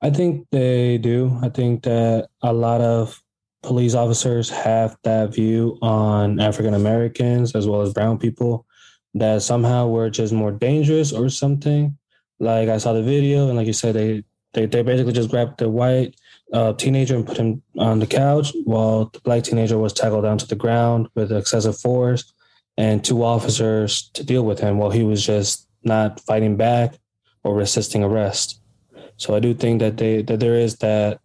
I 0.00 0.10
think 0.10 0.48
they 0.50 0.98
do. 0.98 1.38
I 1.42 1.48
think 1.48 1.84
that 1.84 2.28
a 2.42 2.52
lot 2.52 2.80
of 2.80 3.22
police 3.62 3.94
officers 3.94 4.50
have 4.50 4.96
that 5.04 5.32
view 5.32 5.78
on 5.80 6.40
African 6.40 6.74
Americans 6.74 7.54
as 7.54 7.68
well 7.68 7.82
as 7.82 7.92
brown 7.92 8.18
people 8.18 8.66
that 9.14 9.42
somehow 9.42 9.86
we're 9.86 10.10
just 10.10 10.32
more 10.32 10.50
dangerous 10.50 11.12
or 11.12 11.28
something. 11.28 11.96
Like 12.40 12.68
I 12.68 12.78
saw 12.78 12.92
the 12.94 13.02
video, 13.02 13.46
and 13.46 13.56
like 13.56 13.68
you 13.68 13.72
said, 13.72 13.94
they 13.94 14.24
they, 14.54 14.66
they 14.66 14.82
basically 14.82 15.12
just 15.12 15.30
grabbed 15.30 15.58
the 15.58 15.68
white 15.68 16.14
uh, 16.52 16.72
teenager 16.74 17.16
and 17.16 17.26
put 17.26 17.36
him 17.36 17.62
on 17.78 17.98
the 17.98 18.06
couch 18.06 18.52
while 18.64 19.06
the 19.06 19.20
black 19.20 19.42
teenager 19.44 19.78
was 19.78 19.92
tackled 19.92 20.24
down 20.24 20.38
to 20.38 20.46
the 20.46 20.54
ground 20.54 21.08
with 21.14 21.32
excessive 21.32 21.78
force 21.78 22.32
and 22.76 23.04
two 23.04 23.22
officers 23.22 24.10
to 24.14 24.24
deal 24.24 24.44
with 24.44 24.60
him 24.60 24.78
while 24.78 24.90
he 24.90 25.02
was 25.02 25.24
just 25.24 25.68
not 25.84 26.20
fighting 26.20 26.56
back 26.56 26.94
or 27.44 27.54
resisting 27.54 28.04
arrest. 28.04 28.60
So 29.16 29.34
I 29.34 29.40
do 29.40 29.54
think 29.54 29.80
that 29.80 29.96
they 29.96 30.22
that 30.22 30.40
there 30.40 30.54
is 30.54 30.76
that 30.76 31.20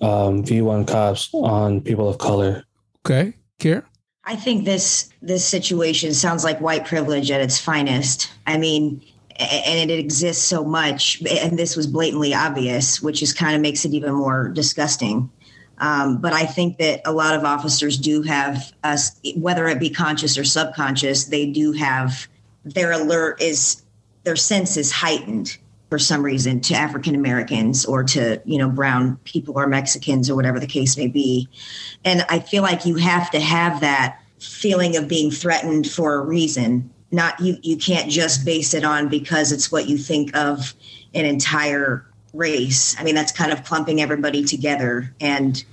um, 0.00 0.44
view 0.44 0.70
on 0.70 0.84
cops 0.84 1.30
on 1.32 1.80
people 1.80 2.08
of 2.08 2.18
color. 2.18 2.64
Okay, 3.04 3.34
Kara. 3.58 3.84
I 4.24 4.36
think 4.36 4.64
this 4.64 5.10
this 5.22 5.44
situation 5.44 6.14
sounds 6.14 6.44
like 6.44 6.60
white 6.60 6.84
privilege 6.84 7.30
at 7.30 7.40
its 7.40 7.58
finest. 7.58 8.32
I 8.46 8.58
mean, 8.58 9.02
and 9.38 9.90
it 9.90 9.98
exists 9.98 10.44
so 10.44 10.64
much 10.64 11.22
and 11.22 11.58
this 11.58 11.76
was 11.76 11.86
blatantly 11.86 12.34
obvious 12.34 13.02
which 13.02 13.22
is 13.22 13.32
kind 13.32 13.54
of 13.54 13.60
makes 13.60 13.84
it 13.84 13.92
even 13.92 14.14
more 14.14 14.48
disgusting. 14.48 15.30
Um, 15.78 16.18
but 16.18 16.32
i 16.32 16.46
think 16.46 16.78
that 16.78 17.02
a 17.04 17.12
lot 17.12 17.34
of 17.34 17.44
officers 17.44 17.98
do 17.98 18.22
have 18.22 18.72
us 18.82 19.20
whether 19.36 19.66
it 19.68 19.78
be 19.78 19.90
conscious 19.90 20.38
or 20.38 20.44
subconscious 20.44 21.26
they 21.26 21.50
do 21.50 21.72
have 21.72 22.28
their 22.64 22.92
alert 22.92 23.42
is 23.42 23.82
their 24.24 24.36
sense 24.36 24.78
is 24.78 24.90
heightened 24.90 25.58
for 25.90 25.98
some 25.98 26.22
reason 26.22 26.60
to 26.62 26.74
african 26.74 27.14
americans 27.14 27.84
or 27.84 28.02
to 28.02 28.40
you 28.46 28.56
know 28.56 28.70
brown 28.70 29.18
people 29.24 29.52
or 29.58 29.66
mexicans 29.66 30.30
or 30.30 30.34
whatever 30.34 30.58
the 30.58 30.66
case 30.66 30.96
may 30.96 31.08
be. 31.08 31.46
And 32.06 32.24
i 32.30 32.38
feel 32.38 32.62
like 32.62 32.86
you 32.86 32.94
have 32.94 33.30
to 33.32 33.40
have 33.40 33.80
that 33.82 34.18
feeling 34.38 34.96
of 34.96 35.08
being 35.08 35.30
threatened 35.30 35.86
for 35.90 36.14
a 36.14 36.20
reason 36.24 36.90
not 37.10 37.38
you 37.40 37.56
you 37.62 37.76
can't 37.76 38.10
just 38.10 38.44
base 38.44 38.74
it 38.74 38.84
on 38.84 39.08
because 39.08 39.52
it's 39.52 39.70
what 39.70 39.88
you 39.88 39.96
think 39.96 40.36
of 40.36 40.74
an 41.14 41.24
entire 41.24 42.06
race. 42.32 42.96
I 42.98 43.04
mean 43.04 43.14
that's 43.14 43.32
kind 43.32 43.52
of 43.52 43.64
clumping 43.64 44.00
everybody 44.00 44.44
together 44.44 45.14
and 45.20 45.64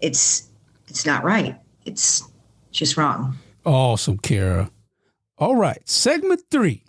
it's 0.00 0.48
it's 0.88 1.04
not 1.04 1.24
right. 1.24 1.58
It's 1.84 2.22
just 2.70 2.96
wrong. 2.96 3.36
Awesome 3.64 4.18
kara. 4.18 4.70
All 5.38 5.56
right 5.56 5.86
segment 5.88 6.42
three 6.50 6.84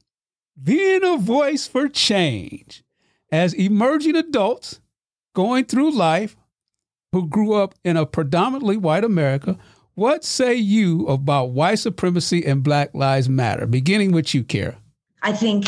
being 0.61 1.03
a 1.03 1.17
voice 1.17 1.67
for 1.67 1.87
change. 1.87 2.83
As 3.29 3.53
emerging 3.53 4.15
adults 4.15 4.79
going 5.33 5.65
through 5.65 5.91
life 5.91 6.37
who 7.11 7.27
grew 7.27 7.53
up 7.53 7.75
in 7.83 7.97
a 7.97 8.05
predominantly 8.05 8.77
white 8.77 9.03
america 9.03 9.57
what 9.97 10.23
say 10.23 10.53
you 10.53 11.07
about 11.07 11.49
white 11.49 11.79
supremacy 11.79 12.45
and 12.45 12.61
Black 12.61 12.93
Lives 12.93 13.27
Matter? 13.27 13.65
Beginning 13.65 14.11
with 14.11 14.31
you, 14.35 14.43
Kara. 14.43 14.77
I 15.23 15.33
think 15.33 15.65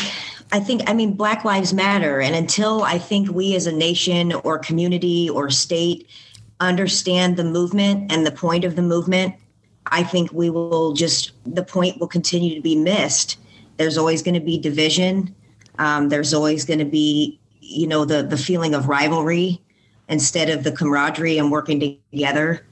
I 0.52 0.60
think 0.60 0.88
I 0.88 0.94
mean 0.94 1.14
Black 1.14 1.44
Lives 1.44 1.74
Matter 1.74 2.20
and 2.20 2.36
until 2.36 2.84
I 2.84 2.96
think 2.96 3.28
we 3.30 3.56
as 3.56 3.66
a 3.66 3.72
nation 3.72 4.32
or 4.32 4.56
community 4.60 5.28
or 5.28 5.50
state 5.50 6.06
understand 6.60 7.36
the 7.36 7.42
movement 7.42 8.12
and 8.12 8.24
the 8.24 8.30
point 8.30 8.64
of 8.64 8.76
the 8.76 8.82
movement, 8.82 9.34
I 9.86 10.04
think 10.04 10.32
we 10.32 10.48
will 10.48 10.92
just 10.92 11.32
the 11.44 11.64
point 11.64 11.98
will 11.98 12.06
continue 12.06 12.54
to 12.54 12.60
be 12.60 12.76
missed. 12.76 13.36
There's 13.78 13.98
always 13.98 14.22
going 14.22 14.34
to 14.34 14.40
be 14.40 14.58
division. 14.58 15.34
Um, 15.80 16.08
there's 16.08 16.32
always 16.32 16.64
going 16.64 16.78
to 16.78 16.84
be, 16.84 17.40
you 17.60 17.88
know, 17.88 18.04
the 18.04 18.22
the 18.22 18.38
feeling 18.38 18.74
of 18.74 18.86
rivalry 18.86 19.60
instead 20.08 20.50
of 20.50 20.62
the 20.62 20.70
camaraderie 20.70 21.36
and 21.36 21.50
working 21.50 21.98
together. 22.12 22.64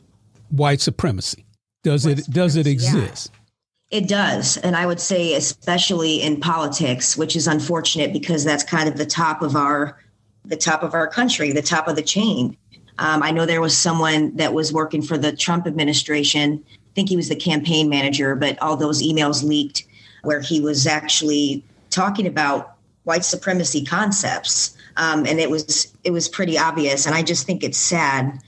White 0.51 0.81
supremacy. 0.81 1.47
Does 1.89 2.05
it 2.05 2.31
does 2.31 2.57
it 2.57 2.67
exist? 2.67 3.31
Yeah. 3.33 3.99
It 4.01 4.09
does, 4.09 4.59
and 4.59 4.77
I 4.77 4.85
would 4.85 5.01
say 5.01 5.35
especially 5.35 6.21
in 6.21 6.39
politics, 6.41 7.17
which 7.17 7.35
is 7.35 7.47
unfortunate 7.47 8.13
because 8.13 8.45
that's 8.45 8.63
kind 8.63 8.87
of 8.87 8.99
the 8.99 9.07
top 9.07 9.41
of 9.41 9.57
our 9.57 9.99
the 10.45 10.57
top 10.57 10.83
of 10.83 10.93
our 10.93 11.07
country, 11.07 11.53
the 11.53 11.63
top 11.63 11.89
of 11.89 11.97
the 11.97 12.03
chain. 12.03 12.57
Um, 12.99 13.23
I 13.23 13.31
know 13.31 13.47
there 13.47 13.63
was 13.63 13.75
someone 13.75 14.37
that 14.37 14.53
was 14.53 14.73
working 14.73 15.01
for 15.01 15.17
the 15.17 15.33
Trump 15.33 15.67
administration. 15.67 16.63
I 16.69 16.93
think 16.95 17.09
he 17.09 17.17
was 17.17 17.31
the 17.31 17.37
campaign 17.37 17.89
manager, 17.89 18.35
but 18.35 18.61
all 18.61 18.77
those 18.77 19.03
emails 19.03 19.43
leaked 19.43 19.85
where 20.23 20.41
he 20.41 20.61
was 20.61 20.87
actually 20.87 21.65
talking 21.89 22.27
about 22.27 22.75
white 23.05 23.25
supremacy 23.25 23.83
concepts, 23.83 24.77
um, 24.99 25.25
and 25.25 25.41
it 25.41 25.49
was 25.49 25.95
it 26.05 26.11
was 26.11 26.29
pretty 26.29 26.59
obvious. 26.59 27.07
And 27.07 27.15
I 27.15 27.23
just 27.23 27.47
think 27.47 27.65
it's 27.65 27.79
sad 27.79 28.39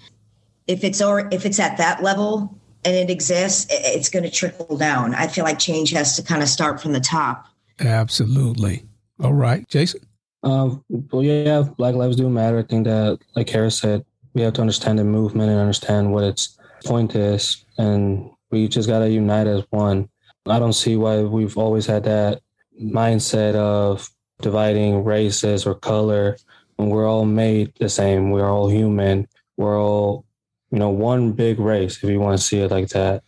if 0.66 0.85
it's 0.85 1.00
or 1.00 1.28
if 1.32 1.47
it's 1.47 1.59
at 1.59 1.78
that 1.78 2.02
level 2.02 2.54
and 2.84 2.94
it 2.94 3.10
exists, 3.10 3.66
it's 3.70 4.08
going 4.08 4.22
to 4.25 4.30
trickle 4.30 4.76
down. 4.76 5.14
I 5.14 5.26
feel 5.26 5.44
like 5.44 5.58
change 5.58 5.90
has 5.90 6.16
to 6.16 6.22
kind 6.22 6.42
of 6.42 6.49
start 6.49 6.80
from 6.80 6.92
the 6.92 7.00
top. 7.00 7.46
Absolutely. 7.78 8.84
All 9.22 9.34
right, 9.34 9.66
Jasson. 9.68 10.04
Um, 10.42 10.82
well, 10.88 11.22
yeah, 11.22 11.62
Black 11.76 11.94
Lives 11.94 12.16
do 12.16 12.28
matter. 12.30 12.58
I 12.58 12.62
think 12.62 12.84
that, 12.87 13.18
like 13.37 13.50
Harris 13.50 13.78
said, 13.78 14.04
we 14.32 14.42
have 14.42 14.54
to 14.54 14.60
understand 14.60 14.99
the 14.99 15.04
movement 15.04 15.50
and 15.50 15.60
understand 15.60 16.12
what 16.12 16.25
its 16.25 16.58
point 16.84 17.14
is, 17.14 17.64
and 17.76 18.30
we 18.50 18.68
just 18.68 18.88
got 18.88 19.00
to 19.00 19.10
unite 19.10 19.46
as 19.46 19.64
one. 19.70 20.08
I 20.46 20.58
don't 20.58 20.72
see 20.72 20.96
why 20.96 21.20
we've 21.22 21.58
always 21.58 21.84
had 21.84 22.04
that 22.04 22.40
mindset 22.82 23.54
of 23.54 24.08
dividing 24.40 25.04
races 25.04 25.66
or 25.66 25.75
color 25.75 26.38
when 26.76 26.88
we're 26.88 27.06
all 27.06 27.26
made 27.26 27.75
the 27.78 27.90
same. 27.90 28.30
We're 28.30 28.49
all 28.49 28.70
human. 28.70 29.28
We're 29.58 29.78
all, 29.78 30.25
you 30.71 30.79
know, 30.79 30.91
one 30.91 31.33
big 31.33 31.59
race, 31.59 32.03
if 32.03 32.09
you 32.09 32.21
want 32.21 32.39
to 32.39 32.45
see 32.45 32.61
it 32.61 32.71
like 32.71 32.89
that. 32.89 33.23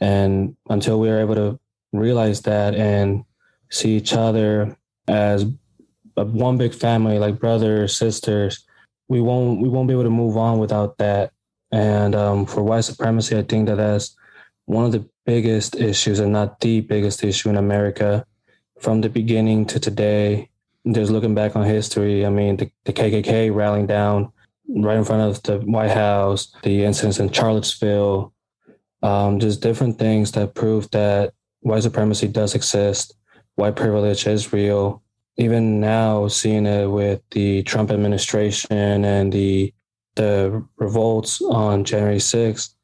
And 0.00 0.56
until 0.68 1.00
we 1.00 1.08
are 1.10 1.20
able 1.20 1.34
to 1.36 1.60
realize 1.92 2.42
that 2.42 2.74
and 2.74 3.24
see 3.70 3.96
each 3.96 4.12
other 4.12 4.76
as 5.06 5.46
one 6.14 6.58
big 6.58 6.74
family, 6.74 7.18
like 7.18 7.38
brothers, 7.38 7.96
sisters, 7.96 8.64
we 9.08 9.20
won't 9.20 9.60
we 9.60 9.68
won't 9.68 9.88
be 9.88 9.94
able 9.94 10.04
to 10.04 10.10
move 10.10 10.36
on 10.36 10.58
without 10.58 10.98
that. 10.98 11.32
And 11.70 12.14
um, 12.14 12.46
for 12.46 12.62
white 12.62 12.82
supremacy, 12.82 13.36
I 13.36 13.42
think 13.42 13.68
that 13.68 13.76
that's 13.76 14.16
one 14.66 14.84
of 14.84 14.92
the 14.92 15.08
biggest 15.24 15.76
issues, 15.76 16.18
and 16.18 16.32
not 16.32 16.60
the 16.60 16.80
biggest 16.80 17.22
issue 17.22 17.48
in 17.48 17.56
America, 17.56 18.26
from 18.80 19.00
the 19.00 19.08
beginning 19.08 19.66
to 19.66 19.80
today. 19.80 20.50
Just 20.90 21.10
looking 21.10 21.34
back 21.34 21.54
on 21.54 21.64
history, 21.64 22.24
I 22.24 22.30
mean, 22.30 22.56
the, 22.56 22.70
the 22.84 22.92
KKK 22.94 23.54
rallying 23.54 23.86
down 23.86 24.32
right 24.68 24.96
in 24.96 25.04
front 25.04 25.22
of 25.22 25.42
the 25.42 25.58
White 25.58 25.90
House, 25.90 26.52
the 26.62 26.84
incidents 26.84 27.18
in 27.18 27.32
Charlottesville, 27.32 28.32
um, 29.02 29.38
just 29.38 29.62
different 29.62 29.98
things 29.98 30.32
that 30.32 30.54
prove 30.54 30.90
that 30.90 31.32
white 31.60 31.82
supremacy 31.82 32.28
does 32.28 32.54
exist, 32.54 33.14
white 33.54 33.76
privilege 33.76 34.26
is 34.26 34.52
real. 34.52 35.02
Even 35.36 35.80
now, 35.80 36.26
seeing 36.28 36.66
it 36.66 36.86
with 36.86 37.22
the 37.30 37.62
Trump 37.62 37.90
administration 37.90 39.04
and 39.04 39.32
the 39.32 39.72
the 40.16 40.66
revolts 40.78 41.40
on 41.40 41.84
January 41.84 42.18
6th, 42.18 42.74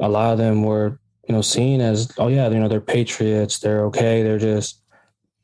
a 0.00 0.08
lot 0.08 0.32
of 0.32 0.38
them 0.38 0.62
were, 0.62 0.98
you 1.28 1.34
know, 1.34 1.42
seen 1.42 1.82
as, 1.82 2.10
oh 2.16 2.28
yeah, 2.28 2.48
you 2.48 2.58
know, 2.58 2.66
they're 2.66 2.80
patriots, 2.80 3.58
they're 3.58 3.84
okay, 3.84 4.22
they're 4.22 4.38
just, 4.38 4.82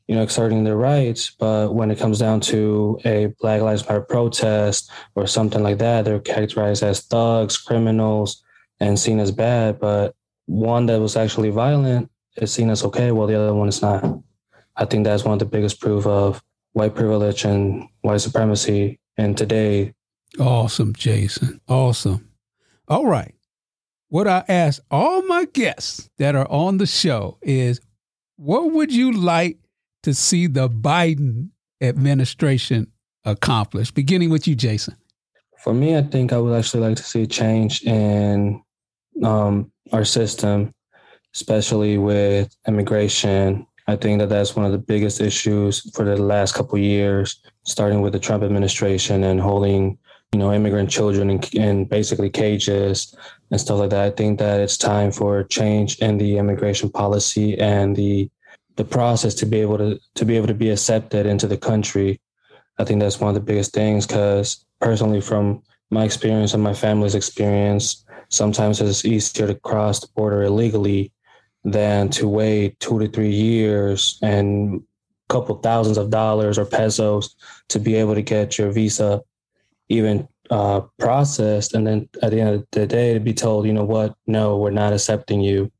you 0.07 0.15
know, 0.15 0.21
exerting 0.21 0.63
their 0.63 0.77
rights. 0.77 1.31
But 1.31 1.73
when 1.73 1.91
it 1.91 1.97
comes 1.97 2.19
down 2.19 2.41
to 2.41 2.99
a 3.05 3.27
Black 3.39 3.61
Lives 3.61 3.83
Matter 3.87 4.01
protest 4.01 4.91
or 5.15 5.27
something 5.27 5.63
like 5.63 5.79
that, 5.79 6.05
they're 6.05 6.19
characterized 6.19 6.83
as 6.83 7.01
thugs, 7.01 7.57
criminals, 7.57 8.43
and 8.79 8.99
seen 8.99 9.19
as 9.19 9.31
bad. 9.31 9.79
But 9.79 10.15
one 10.45 10.85
that 10.87 10.99
was 10.99 11.15
actually 11.15 11.49
violent 11.49 12.09
is 12.37 12.51
seen 12.51 12.69
as 12.69 12.83
okay, 12.83 13.11
while 13.11 13.27
the 13.27 13.39
other 13.39 13.53
one 13.53 13.67
is 13.67 13.81
not. 13.81 14.03
I 14.75 14.85
think 14.85 15.05
that's 15.05 15.23
one 15.23 15.33
of 15.33 15.39
the 15.39 15.45
biggest 15.45 15.79
proof 15.79 16.05
of 16.05 16.43
white 16.73 16.93
privilege 16.95 17.45
and 17.45 17.87
white 18.01 18.21
supremacy. 18.21 18.99
And 19.17 19.37
today, 19.37 19.93
awesome, 20.39 20.93
Jasson, 20.93 21.59
awesome. 21.67 22.29
All 22.87 23.07
right, 23.07 23.33
what 24.09 24.27
I 24.27 24.43
ask 24.47 24.83
all 24.91 25.21
my 25.23 25.45
guests 25.45 26.09
that 26.17 26.35
are 26.35 26.49
on 26.51 26.77
the 26.77 26.85
show 26.85 27.37
is, 27.41 27.79
what 28.35 28.71
would 28.71 28.93
you 28.93 29.13
like 29.13 29.57
to 30.05 30.13
see 30.13 30.47
the 30.47 30.69
Biden 30.69 31.49
administration 31.81 32.87
accomplish? 33.25 33.91
Beginning 33.91 34.29
with 34.29 34.47
you, 34.47 34.55
Jasson. 34.55 34.95
For 35.63 35.73
me, 35.73 35.97
I 35.97 36.03
think 36.03 36.31
I 36.31 36.37
would 36.37 36.57
actually 36.57 36.87
like 36.87 36.97
to 36.97 37.03
see 37.03 37.23
a 37.23 37.27
change 37.27 37.83
in 37.83 38.61
um, 39.23 39.71
our 39.91 40.05
system, 40.05 40.73
especially 41.33 41.97
with 41.97 42.55
immigration. 42.67 43.65
I 43.87 43.95
think 43.95 44.19
that 44.19 44.29
that's 44.29 44.55
one 44.55 44.65
of 44.65 44.71
the 44.71 44.77
biggest 44.77 45.21
issues 45.21 45.89
for 45.95 46.05
the 46.05 46.17
last 46.17 46.53
couple 46.53 46.77
years, 46.77 47.41
starting 47.63 48.01
with 48.01 48.13
the 48.13 48.19
Trump 48.19 48.43
administration 48.43 49.23
and 49.23 49.41
holding, 49.41 49.97
you 50.31 50.39
know, 50.39 50.53
immigrant 50.53 50.91
children 50.91 51.31
in, 51.31 51.39
in 51.53 51.85
basically 51.85 52.29
cages 52.29 53.15
and 53.49 53.59
stuff 53.59 53.79
like 53.79 53.89
that. 53.89 54.05
I 54.05 54.11
think 54.11 54.37
that 54.37 54.59
it's 54.59 54.77
time 54.77 55.11
for 55.11 55.43
change 55.45 55.97
in 55.97 56.19
the 56.19 56.37
immigration 56.37 56.91
policy 56.91 57.57
and 57.59 57.95
the 57.95 58.29
the 58.75 58.85
process 58.85 59.33
to 59.35 59.45
be 59.45 59.59
able 59.59 59.77
to 59.77 59.99
to 60.15 60.25
be 60.25 60.35
able 60.37 60.47
to 60.47 60.53
be 60.53 60.69
accepted 60.69 61.25
into 61.25 61.47
the 61.47 61.57
country. 61.57 62.19
I 62.77 62.83
think 62.83 62.99
that's 62.99 63.19
one 63.19 63.29
of 63.29 63.35
the 63.35 63.41
biggest 63.41 63.73
things 63.73 64.05
because 64.05 64.65
personally, 64.81 65.21
from 65.21 65.63
my 65.91 66.03
experience 66.03 66.53
and 66.53 66.63
my 66.63 66.73
family's 66.73 67.15
experience, 67.15 68.05
sometimes 68.29 68.81
it's 68.81 69.05
easier 69.05 69.47
to 69.47 69.55
cross 69.55 69.99
the 69.99 70.07
border 70.15 70.43
illegally 70.43 71.11
than 71.63 72.09
to 72.09 72.27
wait 72.27 72.79
two 72.79 72.99
to 72.99 73.07
three 73.07 73.31
years 73.31 74.19
and 74.21 74.81
a 75.29 75.33
couple 75.33 75.55
thousands 75.55 75.97
of 75.97 76.09
dollars 76.09 76.57
or 76.57 76.65
pesos 76.65 77.35
to 77.69 77.79
be 77.79 77.95
able 77.95 78.13
to 78.13 78.21
get 78.21 78.57
your 78.57 78.71
visa 78.71 79.21
even 79.89 80.27
uh, 80.51 80.81
processed. 80.99 81.73
And 81.73 81.87
then 81.87 82.09
at 82.21 82.31
the 82.31 82.39
end 82.39 82.49
of 82.49 82.67
the 82.71 82.85
day, 82.85 83.13
to 83.13 83.19
be 83.19 83.33
told, 83.33 83.65
you 83.65 83.73
know 83.73 83.83
what, 83.83 84.15
no, 84.27 84.57
we're 84.57 84.69
not 84.69 84.93
accepting 84.93 85.41
you. 85.41 85.71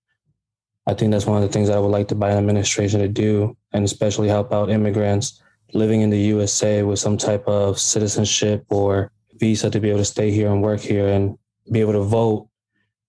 I 0.88 0.94
think 0.94 1.12
that's 1.12 1.26
one 1.26 1.42
of 1.42 1.48
the 1.48 1.52
things 1.52 1.70
I 1.70 1.80
would 1.80 1.88
like 1.88 2.08
the 2.08 2.16
Biden 2.16 2.38
administration 2.38 3.00
to 3.00 3.08
do, 3.08 3.58
and 3.74 3.84
especially 3.84 4.28
help 4.28 4.54
out 4.54 4.70
immigrants 4.70 5.42
living 5.74 6.02
in 6.02 6.10
the 6.10 6.20
USA 6.20 6.84
with 6.84 7.00
some 7.00 7.18
type 7.18 7.48
of 7.48 7.80
citizenship 7.80 8.66
or 8.70 9.12
visa 9.36 9.70
to 9.70 9.80
be 9.80 9.90
able 9.90 10.00
to 10.00 10.06
stay 10.06 10.32
here 10.32 10.52
and 10.52 10.62
work 10.62 10.80
here 10.80 11.08
and 11.08 11.38
be 11.72 11.82
able 11.82 11.94
to 11.94 12.02
vote 12.02 12.48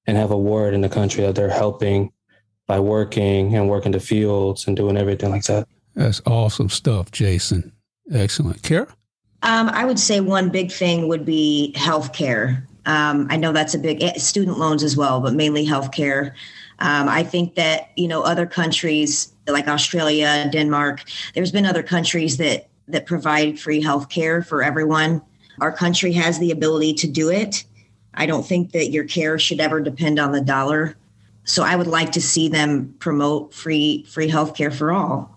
and 0.06 0.16
have 0.16 0.30
a 0.30 0.38
word 0.38 0.74
in 0.74 0.80
the 0.80 0.88
country 0.88 1.22
that 1.24 1.34
they're 1.34 1.50
helping 1.50 2.12
by 2.66 2.80
working 2.80 3.54
and 3.54 3.68
working 3.68 3.92
the 3.92 4.00
fields 4.00 4.66
and 4.66 4.76
doing 4.76 4.96
everything 4.96 5.30
like 5.30 5.44
that. 5.44 5.68
That's 5.94 6.20
awesome 6.26 6.68
stuff, 6.68 7.10
Jasson. 7.10 7.72
Excellent. 8.12 8.62
Kara? 8.62 8.88
Um, 9.42 9.68
I 9.68 9.84
would 9.84 9.98
say 9.98 10.20
one 10.20 10.48
big 10.48 10.72
thing 10.72 11.08
would 11.08 11.24
be 11.24 11.72
healthcare. 11.76 12.66
Um, 12.86 13.26
I 13.30 13.36
know 13.36 13.52
that's 13.52 13.74
a 13.74 13.78
big 13.78 14.02
eh, 14.02 14.14
student 14.14 14.58
loans 14.58 14.82
as 14.82 14.96
well, 14.96 15.20
but 15.20 15.34
mainly 15.34 15.66
healthcare. 15.66 16.32
Um, 16.78 17.08
I 17.08 17.22
think 17.22 17.54
that 17.54 17.90
you 17.96 18.08
know 18.08 18.22
other 18.22 18.46
countries 18.46 19.32
like 19.46 19.68
Australia, 19.68 20.48
Denmark. 20.52 21.04
There's 21.34 21.52
been 21.52 21.66
other 21.66 21.82
countries 21.82 22.36
that 22.36 22.68
that 22.88 23.06
provide 23.06 23.58
free 23.58 23.82
healthcare 23.82 24.44
for 24.44 24.62
everyone. 24.62 25.22
Our 25.60 25.72
country 25.72 26.12
has 26.12 26.38
the 26.38 26.50
ability 26.50 26.94
to 26.94 27.08
do 27.08 27.30
it. 27.30 27.64
I 28.14 28.26
don't 28.26 28.46
think 28.46 28.72
that 28.72 28.90
your 28.90 29.04
care 29.04 29.38
should 29.38 29.60
ever 29.60 29.80
depend 29.80 30.18
on 30.18 30.32
the 30.32 30.40
dollar. 30.40 30.96
So 31.44 31.62
I 31.62 31.76
would 31.76 31.86
like 31.86 32.12
to 32.12 32.20
see 32.20 32.48
them 32.48 32.94
promote 32.98 33.54
free 33.54 34.04
free 34.08 34.28
healthcare 34.28 34.72
for 34.72 34.92
all. 34.92 35.36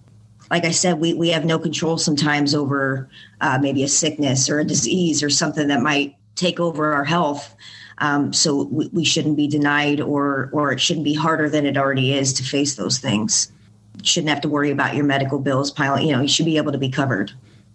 Like 0.51 0.65
I 0.65 0.71
said, 0.71 0.99
we, 0.99 1.13
we 1.13 1.29
have 1.29 1.45
no 1.45 1.59
control 1.59 1.97
sometimes 1.97 2.55
over 2.55 3.07
uh, 3.41 3.59
maybe 3.61 3.83
a 3.83 3.87
sickness 3.87 4.49
or 4.49 4.59
a 4.59 4.65
disease 4.65 5.21
or 5.21 5.29
something 5.29 5.67
that 5.67 5.81
might 5.81 6.15
take 6.35 6.59
over 6.59 6.91
our 6.93 7.03
health. 7.03 7.55
Um, 7.99 8.33
so 8.33 8.63
we, 8.63 8.87
we 8.93 9.05
shouldn't 9.05 9.37
be 9.37 9.47
denied 9.47 10.01
or 10.01 10.49
or 10.53 10.71
it 10.71 10.79
shouldn't 10.79 11.03
be 11.03 11.13
harder 11.13 11.49
than 11.49 11.65
it 11.65 11.77
already 11.77 12.13
is 12.13 12.33
to 12.33 12.43
face 12.43 12.75
those 12.75 12.97
things. 12.97 13.51
You 13.97 14.05
shouldn't 14.05 14.29
have 14.29 14.41
to 14.41 14.49
worry 14.49 14.71
about 14.71 14.95
your 14.95 15.05
medical 15.05 15.39
bills 15.39 15.71
piling. 15.71 16.07
You 16.07 16.15
know, 16.15 16.21
you 16.21 16.27
should 16.27 16.45
be 16.45 16.57
able 16.57 16.71
to 16.71 16.77
be 16.77 16.89
covered. 16.89 17.31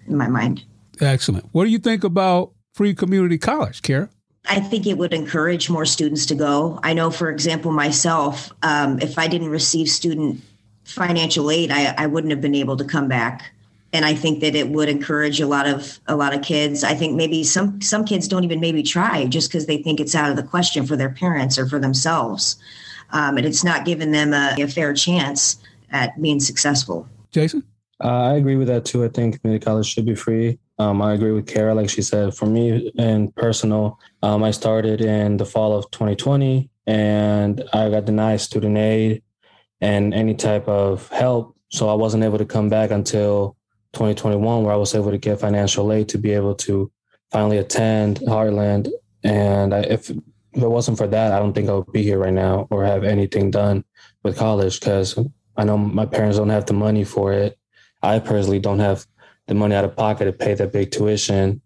In 0.07 0.17
my 0.17 0.29
mind. 0.29 0.63
Excellent. 1.01 1.47
What 1.53 1.65
do 1.65 1.71
you 1.71 1.79
think 1.79 2.05
about 2.05 2.53
free 2.75 2.95
community 2.95 3.39
college, 3.39 3.81
Kara? 3.81 4.11
I 4.47 4.61
think 4.61 4.87
it 4.87 4.99
would 4.99 5.15
encourage 5.15 5.71
more 5.71 5.87
students 5.87 6.27
to 6.27 6.35
go. 6.35 6.79
I 6.83 6.93
know, 6.93 7.11
for 7.11 7.31
example, 7.31 7.73
myself, 7.73 8.53
um, 8.63 8.99
if 9.01 9.19
I 9.19 9.27
didn't 9.27 9.49
receive 9.49 9.89
student 9.89 10.43
financial 10.85 11.51
aid, 11.51 11.71
I, 11.71 11.95
I 11.97 12.07
wouldn't 12.07 12.31
have 12.33 12.43
been 12.43 12.55
able 12.55 12.77
to 12.77 12.85
come 12.85 13.09
back. 13.09 13.54
And 13.95 14.05
I 14.05 14.15
think 14.15 14.41
that 14.41 14.57
it 14.57 14.71
would 14.71 14.89
encourage 14.89 15.41
a 15.41 15.47
lot 15.47 15.67
of 15.69 16.01
a 16.09 16.17
lot 16.17 16.35
of 16.35 16.43
kids. 16.43 16.83
I 16.83 16.95
think 16.95 17.15
maybe 17.15 17.45
some 17.45 17.81
some 17.81 18.05
kids 18.05 18.27
don't 18.29 18.43
even 18.45 18.59
maybe 18.59 18.83
try 18.83 19.25
just 19.27 19.49
because 19.49 19.67
they 19.67 19.79
think 19.79 20.01
it's 20.01 20.17
out 20.17 20.31
of 20.31 20.37
the 20.37 20.43
question 20.43 20.85
for 20.85 20.97
their 20.97 21.11
parents 21.11 21.57
or 21.59 21.69
for 21.69 21.79
themselves, 21.79 22.57
um, 23.11 23.37
and 23.37 23.47
it's 23.47 23.63
not 23.63 23.85
giving 23.85 24.11
them 24.11 24.35
a, 24.35 24.57
a 24.59 24.67
fair 24.67 24.93
chance 24.93 25.57
at 25.93 26.21
being 26.21 26.41
successful. 26.41 27.09
Jasson, 27.33 27.63
uh, 28.03 28.33
I 28.33 28.35
agree 28.35 28.57
with 28.57 28.67
that 28.67 28.85
too. 28.85 29.05
I 29.05 29.09
think 29.09 29.41
community 29.41 29.65
college 29.65 29.87
should 29.87 30.07
be 30.07 30.17
free. 30.17 30.59
Um, 30.79 31.01
I 31.01 31.13
agree 31.13 31.31
with 31.31 31.47
Kara, 31.47 31.73
like 31.73 31.89
she 31.89 32.03
said. 32.03 32.35
For 32.35 32.47
me, 32.47 32.91
in 32.99 33.31
personal, 33.33 34.01
um, 34.23 34.43
I 34.43 34.51
started 34.51 35.01
in 35.01 35.37
the 35.37 35.47
fall 35.47 35.73
of 35.73 35.89
2020, 35.93 36.69
and 36.89 37.63
I 37.73 37.91
got 37.91 38.07
denied 38.07 38.41
student 38.41 38.77
aid 38.77 39.23
and 39.81 40.13
any 40.13 40.35
type 40.35 40.67
of 40.67 41.09
help. 41.11 41.57
So 41.71 41.89
I 41.89 41.95
wasn't 41.95 42.25
able 42.25 42.39
to 42.39 42.45
come 42.45 42.69
back 42.69 42.91
until 42.91 43.57
2021, 43.95 44.65
where 44.65 44.73
I 44.73 44.77
was 44.77 44.95
able 44.95 45.11
to 45.11 45.19
get 45.19 45.41
financial 45.41 45.93
aid 45.93 46.09
to 46.11 46.19
be 46.19 46.33
able 46.33 46.55
to 46.57 46.91
finally 47.31 47.59
attend 47.59 48.21
Heartland. 48.21 48.91
And 49.23 49.75
I, 49.75 49.81
if, 49.81 50.11
if 50.11 50.63
it 50.63 50.69
wasn't 50.69 50.99
for 50.99 51.07
that, 51.07 51.33
I 51.33 51.39
don't 51.39 51.53
think 51.53 51.69
I 51.69 51.75
would 51.75 51.93
be 51.93 52.03
here 52.03 52.19
right 52.19 52.33
now 52.33 52.69
or 52.71 52.85
have 52.85 53.05
anything 53.05 53.51
done 53.51 53.85
with 54.23 54.37
college 54.37 54.81
because 54.81 55.19
I 55.57 55.65
know 55.65 55.79
my 55.79 56.07
parents 56.07 56.39
don't 56.39 56.51
have 56.51 56.67
the 56.67 56.75
money 56.75 57.05
for 57.05 57.33
it. 57.33 57.59
I 58.03 58.19
personally 58.19 58.61
don't 58.61 58.81
have 58.81 59.07
the 59.47 59.55
money 59.55 59.75
out 59.75 59.85
of 59.85 59.97
pocket 59.97 60.27
to 60.27 60.33
pay 60.33 60.55
that 60.55 60.73
big 60.73 60.91
tuition. 60.91 61.61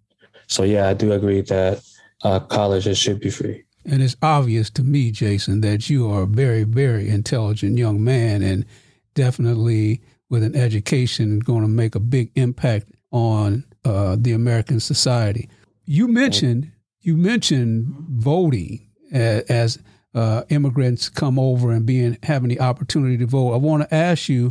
So 0.46 0.62
yeah, 0.62 0.88
I 0.88 0.94
do 0.94 1.12
agree 1.12 1.42
that 1.42 1.82
uh, 2.22 2.40
college 2.40 2.96
should 2.96 3.20
be 3.20 3.30
free. 3.30 3.64
And 3.84 4.02
it's 4.02 4.16
obvious 4.20 4.70
to 4.70 4.82
me, 4.82 5.12
Jasson, 5.12 5.62
that 5.62 5.88
you 5.88 6.10
are 6.10 6.22
a 6.22 6.26
very, 6.26 6.64
very 6.64 7.08
intelligent 7.08 7.78
young 7.78 8.02
man 8.02 8.42
and 8.42 8.66
definitely 9.14 10.02
with 10.30 10.42
an 10.42 10.54
education 10.54 11.38
going 11.38 11.62
to 11.62 11.68
make 11.68 11.94
a 11.94 12.00
big 12.00 12.30
impact 12.34 12.90
on 13.10 13.64
uh, 13.84 14.16
the 14.18 14.32
American 14.32 14.80
society. 14.80 15.48
You 15.84 16.08
mentioned 16.08 16.72
you 17.00 17.16
mentioned 17.16 17.86
voting 18.10 18.86
as, 19.12 19.42
as 19.44 19.78
uh, 20.14 20.42
immigrants 20.48 21.08
come 21.08 21.38
over 21.38 21.70
and 21.70 21.86
being 21.86 22.18
having 22.22 22.48
the 22.48 22.60
opportunity 22.60 23.16
to 23.18 23.26
vote. 23.26 23.54
I 23.54 23.56
want 23.56 23.82
to 23.82 23.94
ask 23.94 24.28
you 24.28 24.48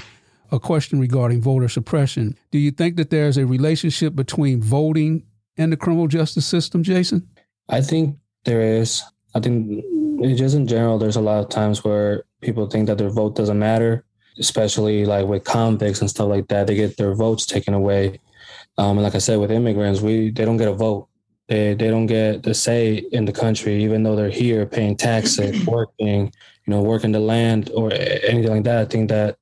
a 0.52 0.60
question 0.60 1.00
regarding 1.00 1.42
voter 1.42 1.68
suppression. 1.68 2.38
Do 2.52 2.58
you 2.58 2.72
think 2.72 2.96
that 2.98 3.10
there's 3.10 3.38
a 3.38 3.46
relationship 3.46 4.16
between 4.16 4.62
voting 4.62 5.24
and 5.58 5.72
the 5.72 5.78
criminal 5.78 6.08
justice 6.08 6.46
system, 6.46 6.84
Jasson? 6.84 7.28
I 7.70 7.82
think 7.82 8.18
there 8.46 8.62
is. 8.62 9.04
I 9.36 9.40
think 9.40 9.84
just 10.38 10.56
in 10.56 10.68
general, 10.68 10.98
there's 10.98 11.18
a 11.18 11.22
lot 11.22 11.44
of 11.44 11.50
times 11.50 11.84
where 11.84 12.24
people 12.42 12.68
think 12.68 12.88
that 12.88 12.98
their 12.98 13.10
vote 13.10 13.36
doesn't 13.36 13.60
matter, 13.60 14.06
especially 14.40 15.06
like 15.06 15.26
with 15.26 15.44
convicts 15.44 16.02
and 16.02 16.10
stuff 16.10 16.28
like 16.28 16.48
that. 16.48 16.68
They 16.68 16.76
get 16.76 16.98
their 16.98 17.14
votes 17.16 17.46
taken 17.46 17.74
away. 17.74 18.20
Um, 18.78 18.98
and 18.98 19.04
like 19.04 19.16
I 19.16 19.20
said, 19.20 19.40
with 19.40 19.52
immigrants, 19.52 20.02
we 20.02 20.30
they 20.32 20.46
don't 20.46 20.58
get 20.58 20.68
a 20.68 20.74
vote. 20.74 21.08
They 21.48 21.74
they 21.74 21.90
don't 21.90 22.06
get 22.06 22.44
the 22.44 22.54
say 22.54 22.98
in 23.12 23.26
the 23.26 23.32
country, 23.32 23.84
even 23.84 24.04
though 24.04 24.16
they're 24.16 24.30
here 24.30 24.66
paying 24.66 24.96
taxes, 24.96 25.66
working, 25.68 26.32
you 26.66 26.72
know, 26.72 26.82
working 26.82 27.12
the 27.12 27.20
land 27.20 27.72
or 27.74 27.92
anything 27.94 28.52
like 28.52 28.64
that. 28.64 28.80
I 28.80 28.86
think 28.86 29.10
that 29.10 29.38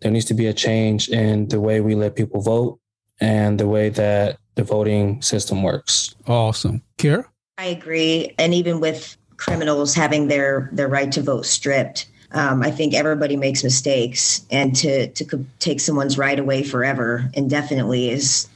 there 0.00 0.10
needs 0.10 0.26
to 0.26 0.34
be 0.34 0.46
a 0.46 0.52
change 0.52 1.08
in 1.08 1.48
the 1.48 1.60
way 1.60 1.80
we 1.80 1.94
let 1.94 2.16
people 2.16 2.40
vote 2.40 2.78
and 3.20 3.58
the 3.58 3.66
way 3.66 3.88
that 3.88 4.38
the 4.54 4.62
voting 4.62 5.22
system 5.22 5.62
works. 5.62 6.14
Awesome. 6.26 6.82
Kara? 6.98 7.26
I 7.58 7.66
agree. 7.66 8.34
And 8.38 8.52
even 8.52 8.80
with 8.80 9.16
criminals 9.36 9.94
having 9.94 10.28
their, 10.28 10.70
their 10.72 10.88
right 10.88 11.10
to 11.12 11.22
vote 11.22 11.46
stripped, 11.46 12.08
um, 12.36 12.62
I 12.62 12.70
think 12.70 12.92
everybody 12.92 13.34
makes 13.34 13.64
mistakes. 13.64 14.44
And 14.50 14.76
to, 14.76 15.08
to 15.08 15.44
take 15.58 15.80
someone's 15.80 16.18
right 16.18 16.38
away 16.38 16.62
forever 16.62 17.30
indefinitely 17.32 18.10
is, 18.10 18.46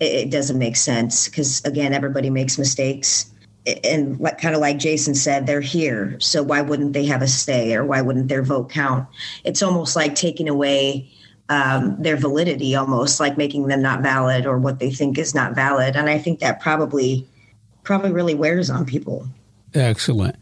it, 0.00 0.12
it 0.12 0.30
doesn't 0.30 0.58
make 0.58 0.76
sense 0.76 1.28
because, 1.28 1.64
again, 1.64 1.94
everybody 1.94 2.30
makes 2.30 2.58
mistakes. 2.58 3.30
And 3.84 4.18
what 4.18 4.38
kind 4.38 4.54
of 4.54 4.60
like 4.60 4.78
Jasson 4.78 5.16
said, 5.16 5.46
they're 5.46 5.60
here. 5.60 6.16
So 6.20 6.42
why 6.42 6.62
wouldn't 6.62 6.94
they 6.94 7.06
have 7.06 7.22
a 7.22 7.28
say 7.28 7.74
or 7.74 7.84
why 7.84 8.02
wouldn't 8.02 8.28
their 8.28 8.42
vote 8.42 8.70
count? 8.70 9.08
It's 9.44 9.62
almost 9.62 9.94
like 9.94 10.16
taking 10.16 10.48
away 10.48 11.08
um, 11.48 11.96
their 12.02 12.16
validity 12.16 12.74
almost 12.74 13.20
like 13.20 13.36
making 13.36 13.68
them 13.68 13.80
not 13.82 14.02
valid 14.02 14.46
or 14.46 14.58
what 14.58 14.80
they 14.80 14.90
think 14.90 15.16
is 15.16 15.32
not 15.32 15.54
valid 15.54 15.94
and 15.94 16.08
i 16.08 16.18
think 16.18 16.40
that 16.40 16.60
probably 16.60 17.24
probably 17.84 18.10
really 18.10 18.34
wears 18.34 18.68
on 18.68 18.84
people 18.84 19.28
excellent 19.72 20.34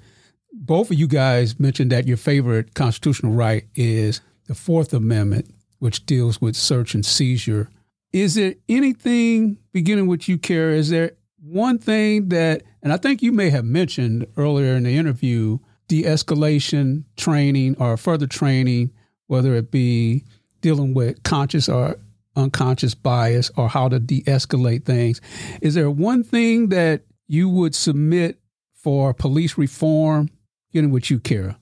both 0.67 0.91
of 0.91 0.99
you 0.99 1.07
guys 1.07 1.59
mentioned 1.59 1.93
that 1.93 2.07
your 2.07 2.17
favorite 2.17 2.75
constitutional 2.75 3.33
right 3.33 3.65
is 3.75 4.21
the 4.47 4.55
fourth 4.55 4.93
amendment 4.93 5.55
which 5.79 6.07
deals 6.07 6.41
with 6.41 6.57
search 6.57 6.95
and 6.95 7.05
seizure 7.05 7.69
is 8.13 8.35
there 8.35 8.55
anything 8.69 9.59
beginning 9.73 10.07
with 10.07 10.29
you 10.29 10.39
Kara, 10.39 10.75
is 10.75 10.91
there 10.91 11.13
one 11.43 11.79
thing 11.79 12.29
that 12.29 12.63
and 12.83 12.93
i 12.93 12.97
think 12.97 13.23
you 13.23 13.33
may 13.33 13.51
have 13.51 13.65
mentioned 13.65 14.27
earlier 14.37 14.75
in 14.75 14.85
the 14.85 14.97
interview 14.97 15.59
de-escalation 15.89 17.05
training 17.17 17.77
or 17.79 17.97
further 17.97 18.27
training 18.27 18.91
whether 19.27 19.55
it 19.55 19.71
be 19.71 20.25
dealing 20.61 20.95
with 20.95 21.23
conscious 21.23 21.69
or 21.69 21.97
unconscious 22.37 22.95
bias 22.95 23.51
or 23.57 23.69
how 23.69 23.89
to 23.89 23.99
de 23.99 24.23
escalate 24.23 24.85
things. 24.85 25.21
Is 25.61 25.75
there 25.75 25.91
one 25.91 26.25
thing 26.25 26.71
that 26.71 27.03
you 27.27 27.49
would 27.49 27.75
submit 27.75 28.41
for 28.75 29.15
police 29.15 29.57
reform, 29.57 30.31
getting 30.75 30.91
with 30.91 31.11
you, 31.11 31.19
Kara? 31.19 31.59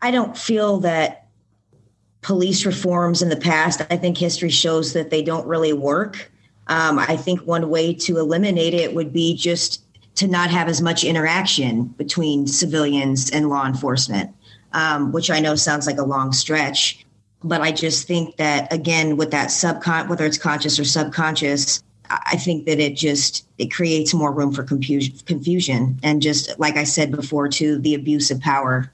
I 0.00 0.10
don't 0.10 0.36
feel 0.36 0.78
that 0.80 1.26
police 2.22 2.64
reforms 2.64 3.20
in 3.20 3.28
the 3.28 3.36
past, 3.36 3.82
I 3.90 3.96
think 3.96 4.16
history 4.16 4.48
shows 4.48 4.94
that 4.94 5.10
they 5.10 5.22
don't 5.22 5.46
really 5.46 5.72
work. 5.72 6.30
Um, 6.68 6.98
I 6.98 7.16
think 7.16 7.40
one 7.40 7.68
way 7.68 7.92
to 7.94 8.18
eliminate 8.18 8.72
it 8.72 8.94
would 8.94 9.12
be 9.12 9.36
just 9.36 9.84
to 10.14 10.26
not 10.26 10.50
have 10.50 10.68
as 10.68 10.80
much 10.80 11.04
interaction 11.04 11.84
between 11.84 12.46
civilians 12.46 13.30
and 13.30 13.48
law 13.48 13.66
enforcement, 13.66 14.34
um, 14.72 15.12
which 15.12 15.30
I 15.30 15.40
know 15.40 15.56
sounds 15.56 15.86
like 15.86 15.98
a 15.98 16.04
long 16.04 16.32
stretch 16.32 17.04
but 17.44 17.60
I 17.60 17.72
just 17.72 18.06
think 18.06 18.36
that 18.36 18.72
again, 18.72 19.16
with 19.16 19.30
that 19.32 19.48
subcon, 19.48 20.08
whether 20.08 20.24
it's 20.24 20.38
conscious 20.38 20.78
or 20.78 20.84
subconscious, 20.84 21.82
I 22.10 22.36
think 22.36 22.66
that 22.66 22.78
it 22.78 22.96
just 22.96 23.46
it 23.58 23.72
creates 23.72 24.12
more 24.12 24.32
room 24.32 24.52
for 24.52 24.62
confusion, 24.62 25.14
confusion, 25.26 25.98
and 26.02 26.20
just 26.20 26.58
like 26.58 26.76
I 26.76 26.84
said 26.84 27.10
before, 27.10 27.48
to 27.48 27.78
the 27.78 27.94
abuse 27.94 28.30
of 28.30 28.40
power. 28.40 28.92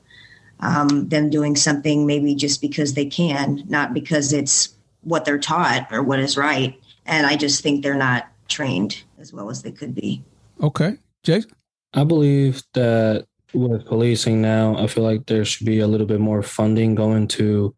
Um, 0.61 1.09
them 1.09 1.31
doing 1.31 1.55
something 1.55 2.05
maybe 2.05 2.35
just 2.35 2.61
because 2.61 2.95
they 2.95 3.07
can, 3.07 3.63
not 3.69 3.95
because 3.95 4.33
it's 4.33 4.75
what 5.03 5.25
they're 5.25 5.39
taught 5.39 5.87
or 5.93 6.03
what 6.03 6.19
is 6.19 6.37
right. 6.37 6.77
And 7.07 7.27
I 7.27 7.37
just 7.37 7.63
think 7.63 7.83
they're 7.83 7.95
not 7.95 8.27
trained 8.49 9.03
as 9.19 9.33
well 9.33 9.51
as 9.51 9.63
they 9.63 9.71
could 9.71 9.95
be. 9.95 10.23
Okay, 10.61 10.97
Jasson. 11.25 11.53
I 11.95 12.05
believe 12.05 12.63
that 12.75 13.27
with 13.55 13.87
policing 13.87 14.43
now, 14.43 14.77
I 14.77 14.87
feel 14.87 15.05
like 15.05 15.27
there 15.27 15.45
should 15.45 15.67
be 15.67 15.81
a 15.81 15.87
little 15.87 16.07
bit 16.07 16.21
more 16.21 16.43
funding 16.43 16.95
going 16.95 17.29
to 17.29 17.75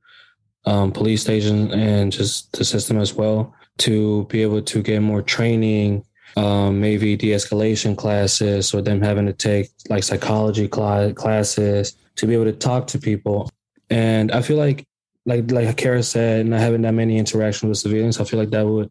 um, 0.64 0.92
police 0.92 1.22
stations 1.22 1.72
and 1.72 2.12
just 2.12 2.52
the 2.56 2.64
system 2.64 2.98
as 2.98 3.14
well 3.14 3.54
to 3.78 4.24
be 4.26 4.42
able 4.42 4.60
to 4.60 4.82
get 4.82 5.00
more 5.00 5.22
training, 5.22 6.04
um, 6.36 6.80
maybe 6.80 7.16
de-escalation 7.16 7.96
classes, 7.96 8.74
or 8.74 8.82
them 8.82 9.00
having 9.00 9.26
to 9.26 9.32
take 9.32 9.70
like 9.88 10.02
psychology 10.02 10.68
cl- 10.72 11.14
classes 11.14 11.96
to 12.16 12.26
be 12.26 12.34
able 12.34 12.44
to 12.44 12.52
talk 12.52 12.86
to 12.88 12.98
people. 12.98 13.50
And 13.88 14.30
I 14.32 14.42
feel 14.42 14.58
like, 14.58 14.84
like 15.26 15.50
like 15.50 15.76
Kara 15.76 16.02
said, 16.02 16.46
not 16.46 16.60
having 16.60 16.82
that 16.82 16.92
many 16.92 17.18
interactions 17.18 17.68
with 17.68 17.78
civilians, 17.78 18.20
I 18.20 18.24
feel 18.24 18.38
like 18.38 18.50
that 18.50 18.66
would 18.66 18.90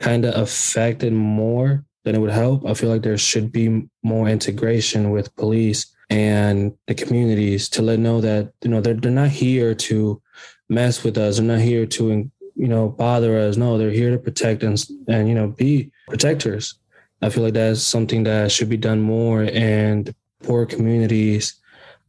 kind 0.00 0.24
of 0.24 0.34
affect 0.34 1.02
it 1.02 1.12
more 1.12 1.84
than 2.04 2.14
it 2.14 2.18
would 2.18 2.30
help. 2.30 2.66
I 2.66 2.74
feel 2.74 2.90
like 2.90 3.02
there 3.02 3.18
should 3.18 3.50
be 3.50 3.88
more 4.02 4.28
integration 4.28 5.10
with 5.10 5.34
police 5.36 5.86
and 6.08 6.72
the 6.86 6.94
communities 6.94 7.68
to 7.70 7.82
let 7.82 7.98
know 7.98 8.20
that 8.20 8.52
you 8.62 8.70
know 8.70 8.80
they're 8.80 8.94
they're 8.94 9.10
not 9.10 9.28
here 9.28 9.74
to 9.74 10.22
mess 10.68 11.04
with 11.04 11.18
us. 11.18 11.36
They're 11.36 11.46
not 11.46 11.60
here 11.60 11.86
to, 11.86 12.30
you 12.54 12.68
know, 12.68 12.88
bother 12.88 13.38
us. 13.38 13.56
No, 13.56 13.78
they're 13.78 13.90
here 13.90 14.10
to 14.10 14.18
protect 14.18 14.62
us 14.64 14.90
and, 15.08 15.28
you 15.28 15.34
know, 15.34 15.48
be 15.48 15.90
protectors. 16.08 16.74
I 17.22 17.30
feel 17.30 17.44
like 17.44 17.54
that's 17.54 17.80
something 17.80 18.24
that 18.24 18.52
should 18.52 18.68
be 18.68 18.76
done 18.76 19.00
more 19.00 19.42
in 19.42 20.14
poor 20.42 20.66
communities, 20.66 21.54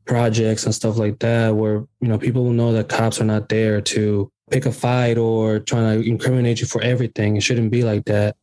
projects 0.05 0.65
and 0.65 0.75
stuff 0.75 0.97
like 0.97 1.19
that, 1.19 1.55
where, 1.55 1.85
you 2.01 2.07
know, 2.07 2.17
people 2.17 2.43
will 2.43 2.51
know 2.51 2.73
that 2.73 2.89
cops 2.89 3.21
are 3.21 3.25
not 3.25 3.49
there 3.49 3.81
to 3.81 4.31
pick 4.51 4.65
a 4.65 4.71
fight 4.71 5.17
or 5.17 5.59
trying 5.59 6.01
to 6.01 6.09
incriminate 6.09 6.61
you 6.61 6.67
for 6.67 6.81
everything. 6.81 7.35
It 7.35 7.43
shouldn't 7.43 7.71
be 7.71 7.83
like 7.83 8.05
that. 8.05 8.35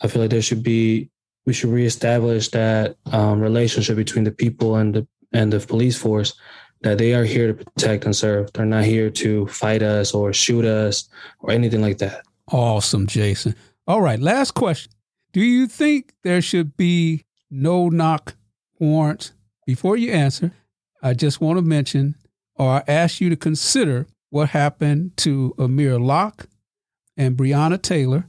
I 0.00 0.08
feel 0.08 0.22
like 0.22 0.30
there 0.30 0.42
should 0.42 0.62
be, 0.62 1.10
we 1.46 1.52
should 1.52 1.70
reestablish 1.70 2.48
that 2.50 2.96
um, 3.06 3.40
relationship 3.40 3.96
between 3.96 4.24
the 4.24 4.30
people 4.30 4.76
and 4.76 4.94
the 4.94 5.08
and 5.32 5.52
the 5.52 5.60
police 5.60 5.96
force 5.96 6.34
that 6.82 6.98
they 6.98 7.14
are 7.14 7.24
here 7.24 7.52
to 7.52 7.64
protect 7.64 8.04
and 8.04 8.14
serve. 8.14 8.52
They're 8.52 8.64
not 8.64 8.84
here 8.84 9.10
to 9.10 9.46
fight 9.48 9.82
us 9.82 10.14
or 10.14 10.32
shoot 10.32 10.64
us 10.64 11.08
or 11.40 11.50
anything 11.50 11.82
like 11.82 11.98
that. 11.98 12.22
Awesome, 12.50 13.06
Jasson. 13.06 13.54
All 13.86 14.00
right, 14.00 14.20
last 14.20 14.52
question. 14.52 14.92
Do 15.32 15.40
you 15.40 15.66
think 15.66 16.12
there 16.22 16.42
should 16.42 16.76
be 16.76 17.24
no 17.50 17.88
knock 17.88 18.36
warrants? 18.78 19.32
Before 19.66 19.96
you 19.96 20.12
answer, 20.12 20.52
I 21.02 21.14
just 21.14 21.40
want 21.40 21.58
to 21.58 21.62
mention 21.62 22.16
or 22.54 22.82
ask 22.88 23.20
you 23.20 23.28
to 23.30 23.36
consider 23.36 24.06
what 24.30 24.50
happened 24.50 25.16
to 25.18 25.54
Amir 25.58 25.98
Locke 25.98 26.48
and 27.16 27.36
Breonna 27.36 27.80
Taylor 27.80 28.26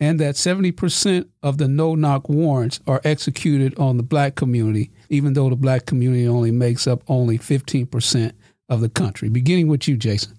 and 0.00 0.20
that 0.20 0.36
70% 0.36 1.28
of 1.42 1.58
the 1.58 1.66
no 1.66 1.94
knock 1.94 2.28
warrants 2.28 2.80
are 2.86 3.00
executed 3.04 3.76
on 3.78 3.96
the 3.96 4.02
black 4.02 4.36
community, 4.36 4.90
even 5.08 5.32
though 5.32 5.50
the 5.50 5.56
black 5.56 5.86
community 5.86 6.26
only 6.28 6.50
makes 6.50 6.86
up 6.86 7.02
only 7.08 7.38
15% 7.38 8.32
of 8.68 8.80
the 8.80 8.88
country. 8.88 9.28
Beginning 9.28 9.68
with 9.68 9.88
you, 9.88 9.96
Jasson. 9.96 10.34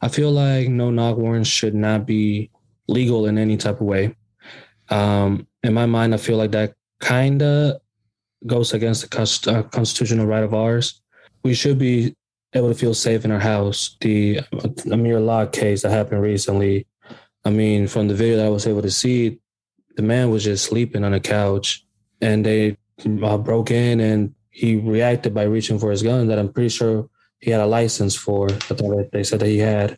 I 0.00 0.08
feel 0.08 0.30
like 0.30 0.68
no 0.68 0.90
knock 0.90 1.16
warrants 1.16 1.48
should 1.48 1.74
not 1.74 2.06
be 2.06 2.50
legal 2.86 3.26
in 3.26 3.38
any 3.38 3.56
type 3.56 3.80
of 3.80 3.86
way. 3.86 4.14
Um, 4.90 5.46
in 5.62 5.74
my 5.74 5.86
mind, 5.86 6.14
I 6.14 6.18
feel 6.18 6.36
like 6.36 6.52
that 6.52 6.74
kind 7.00 7.42
of 7.42 7.80
goes 8.46 8.72
against 8.72 9.10
the 9.10 9.58
uh, 9.58 9.62
constitutional 9.64 10.26
right 10.26 10.44
of 10.44 10.54
ours. 10.54 11.00
We 11.42 11.54
should 11.54 11.78
be 11.78 12.14
able 12.54 12.68
to 12.68 12.78
feel 12.78 12.94
safe 12.94 13.24
in 13.24 13.30
our 13.30 13.40
house. 13.40 13.96
The 14.00 14.40
Amir 14.90 15.20
Locke 15.20 15.52
case 15.52 15.82
that 15.82 15.90
happened 15.90 16.22
recently 16.22 16.86
I 17.48 17.50
mean, 17.50 17.86
from 17.88 18.08
the 18.08 18.14
video 18.14 18.36
that 18.36 18.44
I 18.44 18.50
was 18.50 18.66
able 18.66 18.82
to 18.82 18.90
see, 18.90 19.38
the 19.96 20.02
man 20.02 20.28
was 20.28 20.44
just 20.44 20.66
sleeping 20.66 21.02
on 21.02 21.14
a 21.14 21.18
couch 21.18 21.82
and 22.20 22.44
they 22.44 22.76
uh, 23.22 23.38
broke 23.38 23.70
in 23.70 24.00
and 24.00 24.34
he 24.50 24.76
reacted 24.76 25.32
by 25.32 25.44
reaching 25.44 25.78
for 25.78 25.90
his 25.90 26.02
gun 26.02 26.28
that 26.28 26.38
I'm 26.38 26.52
pretty 26.52 26.68
sure 26.68 27.08
he 27.38 27.50
had 27.50 27.62
a 27.62 27.66
license 27.66 28.14
for. 28.14 28.50
I 28.50 28.74
thought 28.74 29.12
they 29.12 29.24
said 29.24 29.40
that 29.40 29.46
he 29.46 29.56
had. 29.56 29.92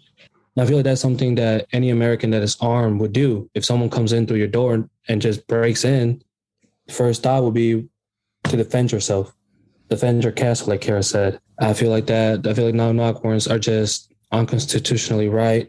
And 0.55 0.63
I 0.63 0.65
feel 0.65 0.77
like 0.77 0.85
that's 0.85 1.01
something 1.01 1.35
that 1.35 1.67
any 1.73 1.91
American 1.91 2.31
that 2.31 2.43
is 2.43 2.57
armed 2.61 3.01
would 3.01 3.13
do. 3.13 3.51
If 3.55 3.65
someone 3.65 3.91
comes 3.91 4.13
in 4.13 4.29
through 4.29 4.39
your 4.39 4.47
door 4.47 4.89
and 5.09 5.21
just 5.21 5.49
breaks 5.49 5.85
in, 5.85 6.23
first 6.89 7.25
thought 7.25 7.43
would 7.43 7.55
be 7.55 7.89
to 8.45 8.57
defend 8.57 8.93
yourself, 8.93 9.35
defend 9.89 10.23
your 10.23 10.31
castle, 10.31 10.69
like 10.69 10.83
Kara 10.83 11.03
said. 11.03 11.41
I 11.59 11.73
feel 11.73 11.91
like 11.91 12.07
that. 12.07 12.47
I 12.47 12.55
feel 12.55 12.67
like 12.67 12.75
no 12.77 12.93
knock 12.93 13.25
warrants 13.25 13.49
are 13.49 13.59
just 13.59 14.13
unconstitutionally 14.31 15.29
right. 15.29 15.69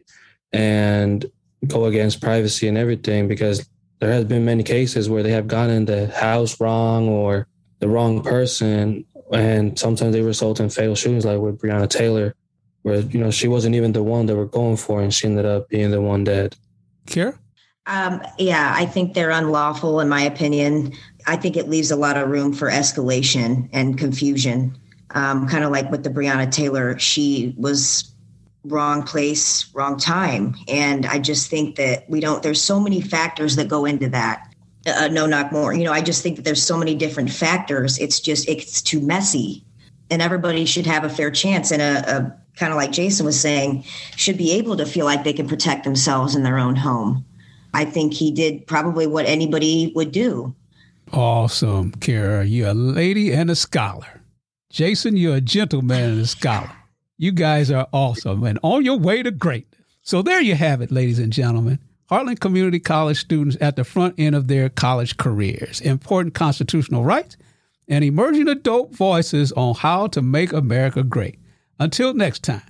And 0.54 1.26
go 1.68 1.86
against 1.86 2.22
privacy 2.22 2.68
and 2.68 2.78
everything 2.78 3.28
because 3.28 3.68
there 4.00 4.12
has 4.12 4.26
been 4.26 4.46
many 4.46 4.64
cases 4.64 5.10
where 5.10 5.24
they 5.24 5.32
have 5.32 5.48
gotten 5.48 5.86
the 5.86 6.08
house 6.08 6.60
wrong 6.60 7.08
or 7.08 7.48
the 7.80 7.88
wrong 7.88 8.22
person 8.24 9.06
and 9.32 9.80
sometimes 9.80 10.14
they 10.14 10.22
result 10.22 10.60
in 10.60 10.70
fatal 10.70 10.96
shootings 10.96 11.26
like 11.26 11.40
with 11.40 11.60
Breonna 11.60 11.90
Taylor. 11.90 12.36
where 12.84 13.00
you 13.00 13.20
know 13.20 13.32
she 13.32 13.48
wasn't 13.48 13.76
even 13.76 13.94
the 13.94 14.04
one 14.04 14.26
that 14.26 14.36
we're 14.36 14.46
going 14.46 14.78
for, 14.78 15.02
and 15.02 15.14
she 15.14 15.28
ended 15.28 15.46
up 15.46 15.70
being 15.70 15.92
the 15.92 16.02
one 16.02 16.24
that. 16.26 16.56
Kara? 17.06 17.38
Um, 17.88 18.22
yeah, 18.38 18.74
I 18.76 18.86
think 18.86 19.14
they're 19.14 19.32
unlawful, 19.32 20.00
in 20.00 20.10
my 20.10 20.22
opinion. 20.22 20.94
I 21.28 21.36
think 21.36 21.58
it 21.58 21.70
leaves 21.70 21.92
a 21.92 21.96
lot 21.96 22.18
of 22.18 22.30
room 22.30 22.54
for 22.54 22.70
escalation 22.70 23.70
and 23.72 23.98
confusion. 23.98 24.78
Um, 25.12 25.48
kind 25.48 25.64
of 25.64 25.72
like 25.72 25.92
with 25.92 26.04
the 26.04 26.10
Breonna 26.10 26.52
Taylor, 26.52 26.98
she 26.98 27.54
was 27.58 28.11
wrong 28.64 29.04
place, 29.04 29.74
wrong 29.74 29.98
time. 29.98 30.56
And 30.68 31.06
I 31.06 31.20
just 31.20 31.50
think 31.50 31.76
that 31.78 32.10
we 32.10 32.20
don't, 32.20 32.44
there's 32.44 32.62
so 32.62 32.80
many 32.80 33.02
factors 33.02 33.56
that 33.56 33.68
go 33.68 33.86
into 33.86 34.10
that. 34.10 34.54
Uh, 34.86 35.10
no, 35.12 35.26
not 35.26 35.52
more. 35.52 35.74
You 35.74 35.84
know, 35.84 35.94
I 35.94 36.02
just 36.02 36.24
think 36.24 36.36
that 36.36 36.44
there's 36.44 36.64
so 36.64 36.78
many 36.78 36.96
different 36.96 37.32
factors. 37.32 37.98
It's 38.00 38.20
just, 38.20 38.48
it's 38.48 38.82
too 38.82 39.00
messy. 39.00 39.64
And 40.10 40.22
everybody 40.22 40.66
should 40.66 40.86
have 40.86 41.04
a 41.04 41.10
fair 41.10 41.32
chance. 41.32 41.72
And 41.72 41.82
a, 41.82 42.18
a 42.18 42.38
kind 42.56 42.72
of 42.72 42.78
like 42.78 42.92
Jasson 42.92 43.26
was 43.26 43.40
saying, 43.40 43.84
should 44.16 44.38
be 44.38 44.52
able 44.54 44.78
to 44.78 44.86
feel 44.86 45.06
like 45.06 45.24
they 45.24 45.34
can 45.34 45.48
protect 45.48 45.84
themselves 45.84 46.36
in 46.36 46.44
their 46.44 46.60
own 46.60 46.76
home. 46.76 47.26
I 47.74 47.86
think 47.86 48.14
he 48.14 48.32
did 48.32 48.68
probably 48.68 49.08
what 49.08 49.26
anybody 49.26 49.92
would 49.96 50.12
do. 50.12 50.54
Awesome, 51.14 51.92
Kara. 51.94 52.44
You're 52.46 52.70
a 52.70 52.74
lady 52.74 53.34
and 53.34 53.50
a 53.50 53.56
scholar. 53.56 54.22
Jasson, 54.74 55.18
you're 55.18 55.36
a 55.36 55.42
gentleman 55.42 56.12
and 56.12 56.22
a 56.22 56.28
scholar. 56.28 56.72
You 57.22 57.32
guys 57.32 57.70
are 57.70 57.88
awesome 57.94 58.44
and 58.46 58.58
on 58.64 58.84
your 58.84 58.98
way 58.98 59.22
to 59.22 59.30
greatness. 59.30 59.80
So 60.02 60.24
there 60.24 60.42
you 60.42 60.56
have 60.56 60.82
it, 60.82 60.92
ladies 60.92 61.20
and 61.20 61.32
gentlemen. 61.32 61.78
Heartland 62.10 62.40
Community 62.40 62.80
College 62.80 63.20
students 63.20 63.56
at 63.62 63.76
the 63.76 63.84
front 63.84 64.16
end 64.18 64.34
of 64.34 64.48
their 64.48 64.70
college 64.70 65.18
careers, 65.18 65.82
important 65.82 66.34
constitutional 66.34 67.06
rights, 67.06 67.38
and 67.88 68.04
emerging 68.04 68.48
adult 68.48 68.96
voices 68.96 69.52
on 69.52 69.76
how 69.76 70.08
to 70.08 70.24
make 70.24 70.52
America 70.52 71.04
great. 71.04 71.38
Until 71.78 72.16
next 72.16 72.44
time, 72.44 72.64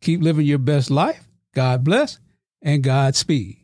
keep 0.00 0.22
living 0.22 0.46
your 0.46 0.56
best 0.56 0.90
life. 0.90 1.28
God 1.54 1.84
bless 1.84 2.18
and 2.62 2.82
Godspeed. 2.82 3.58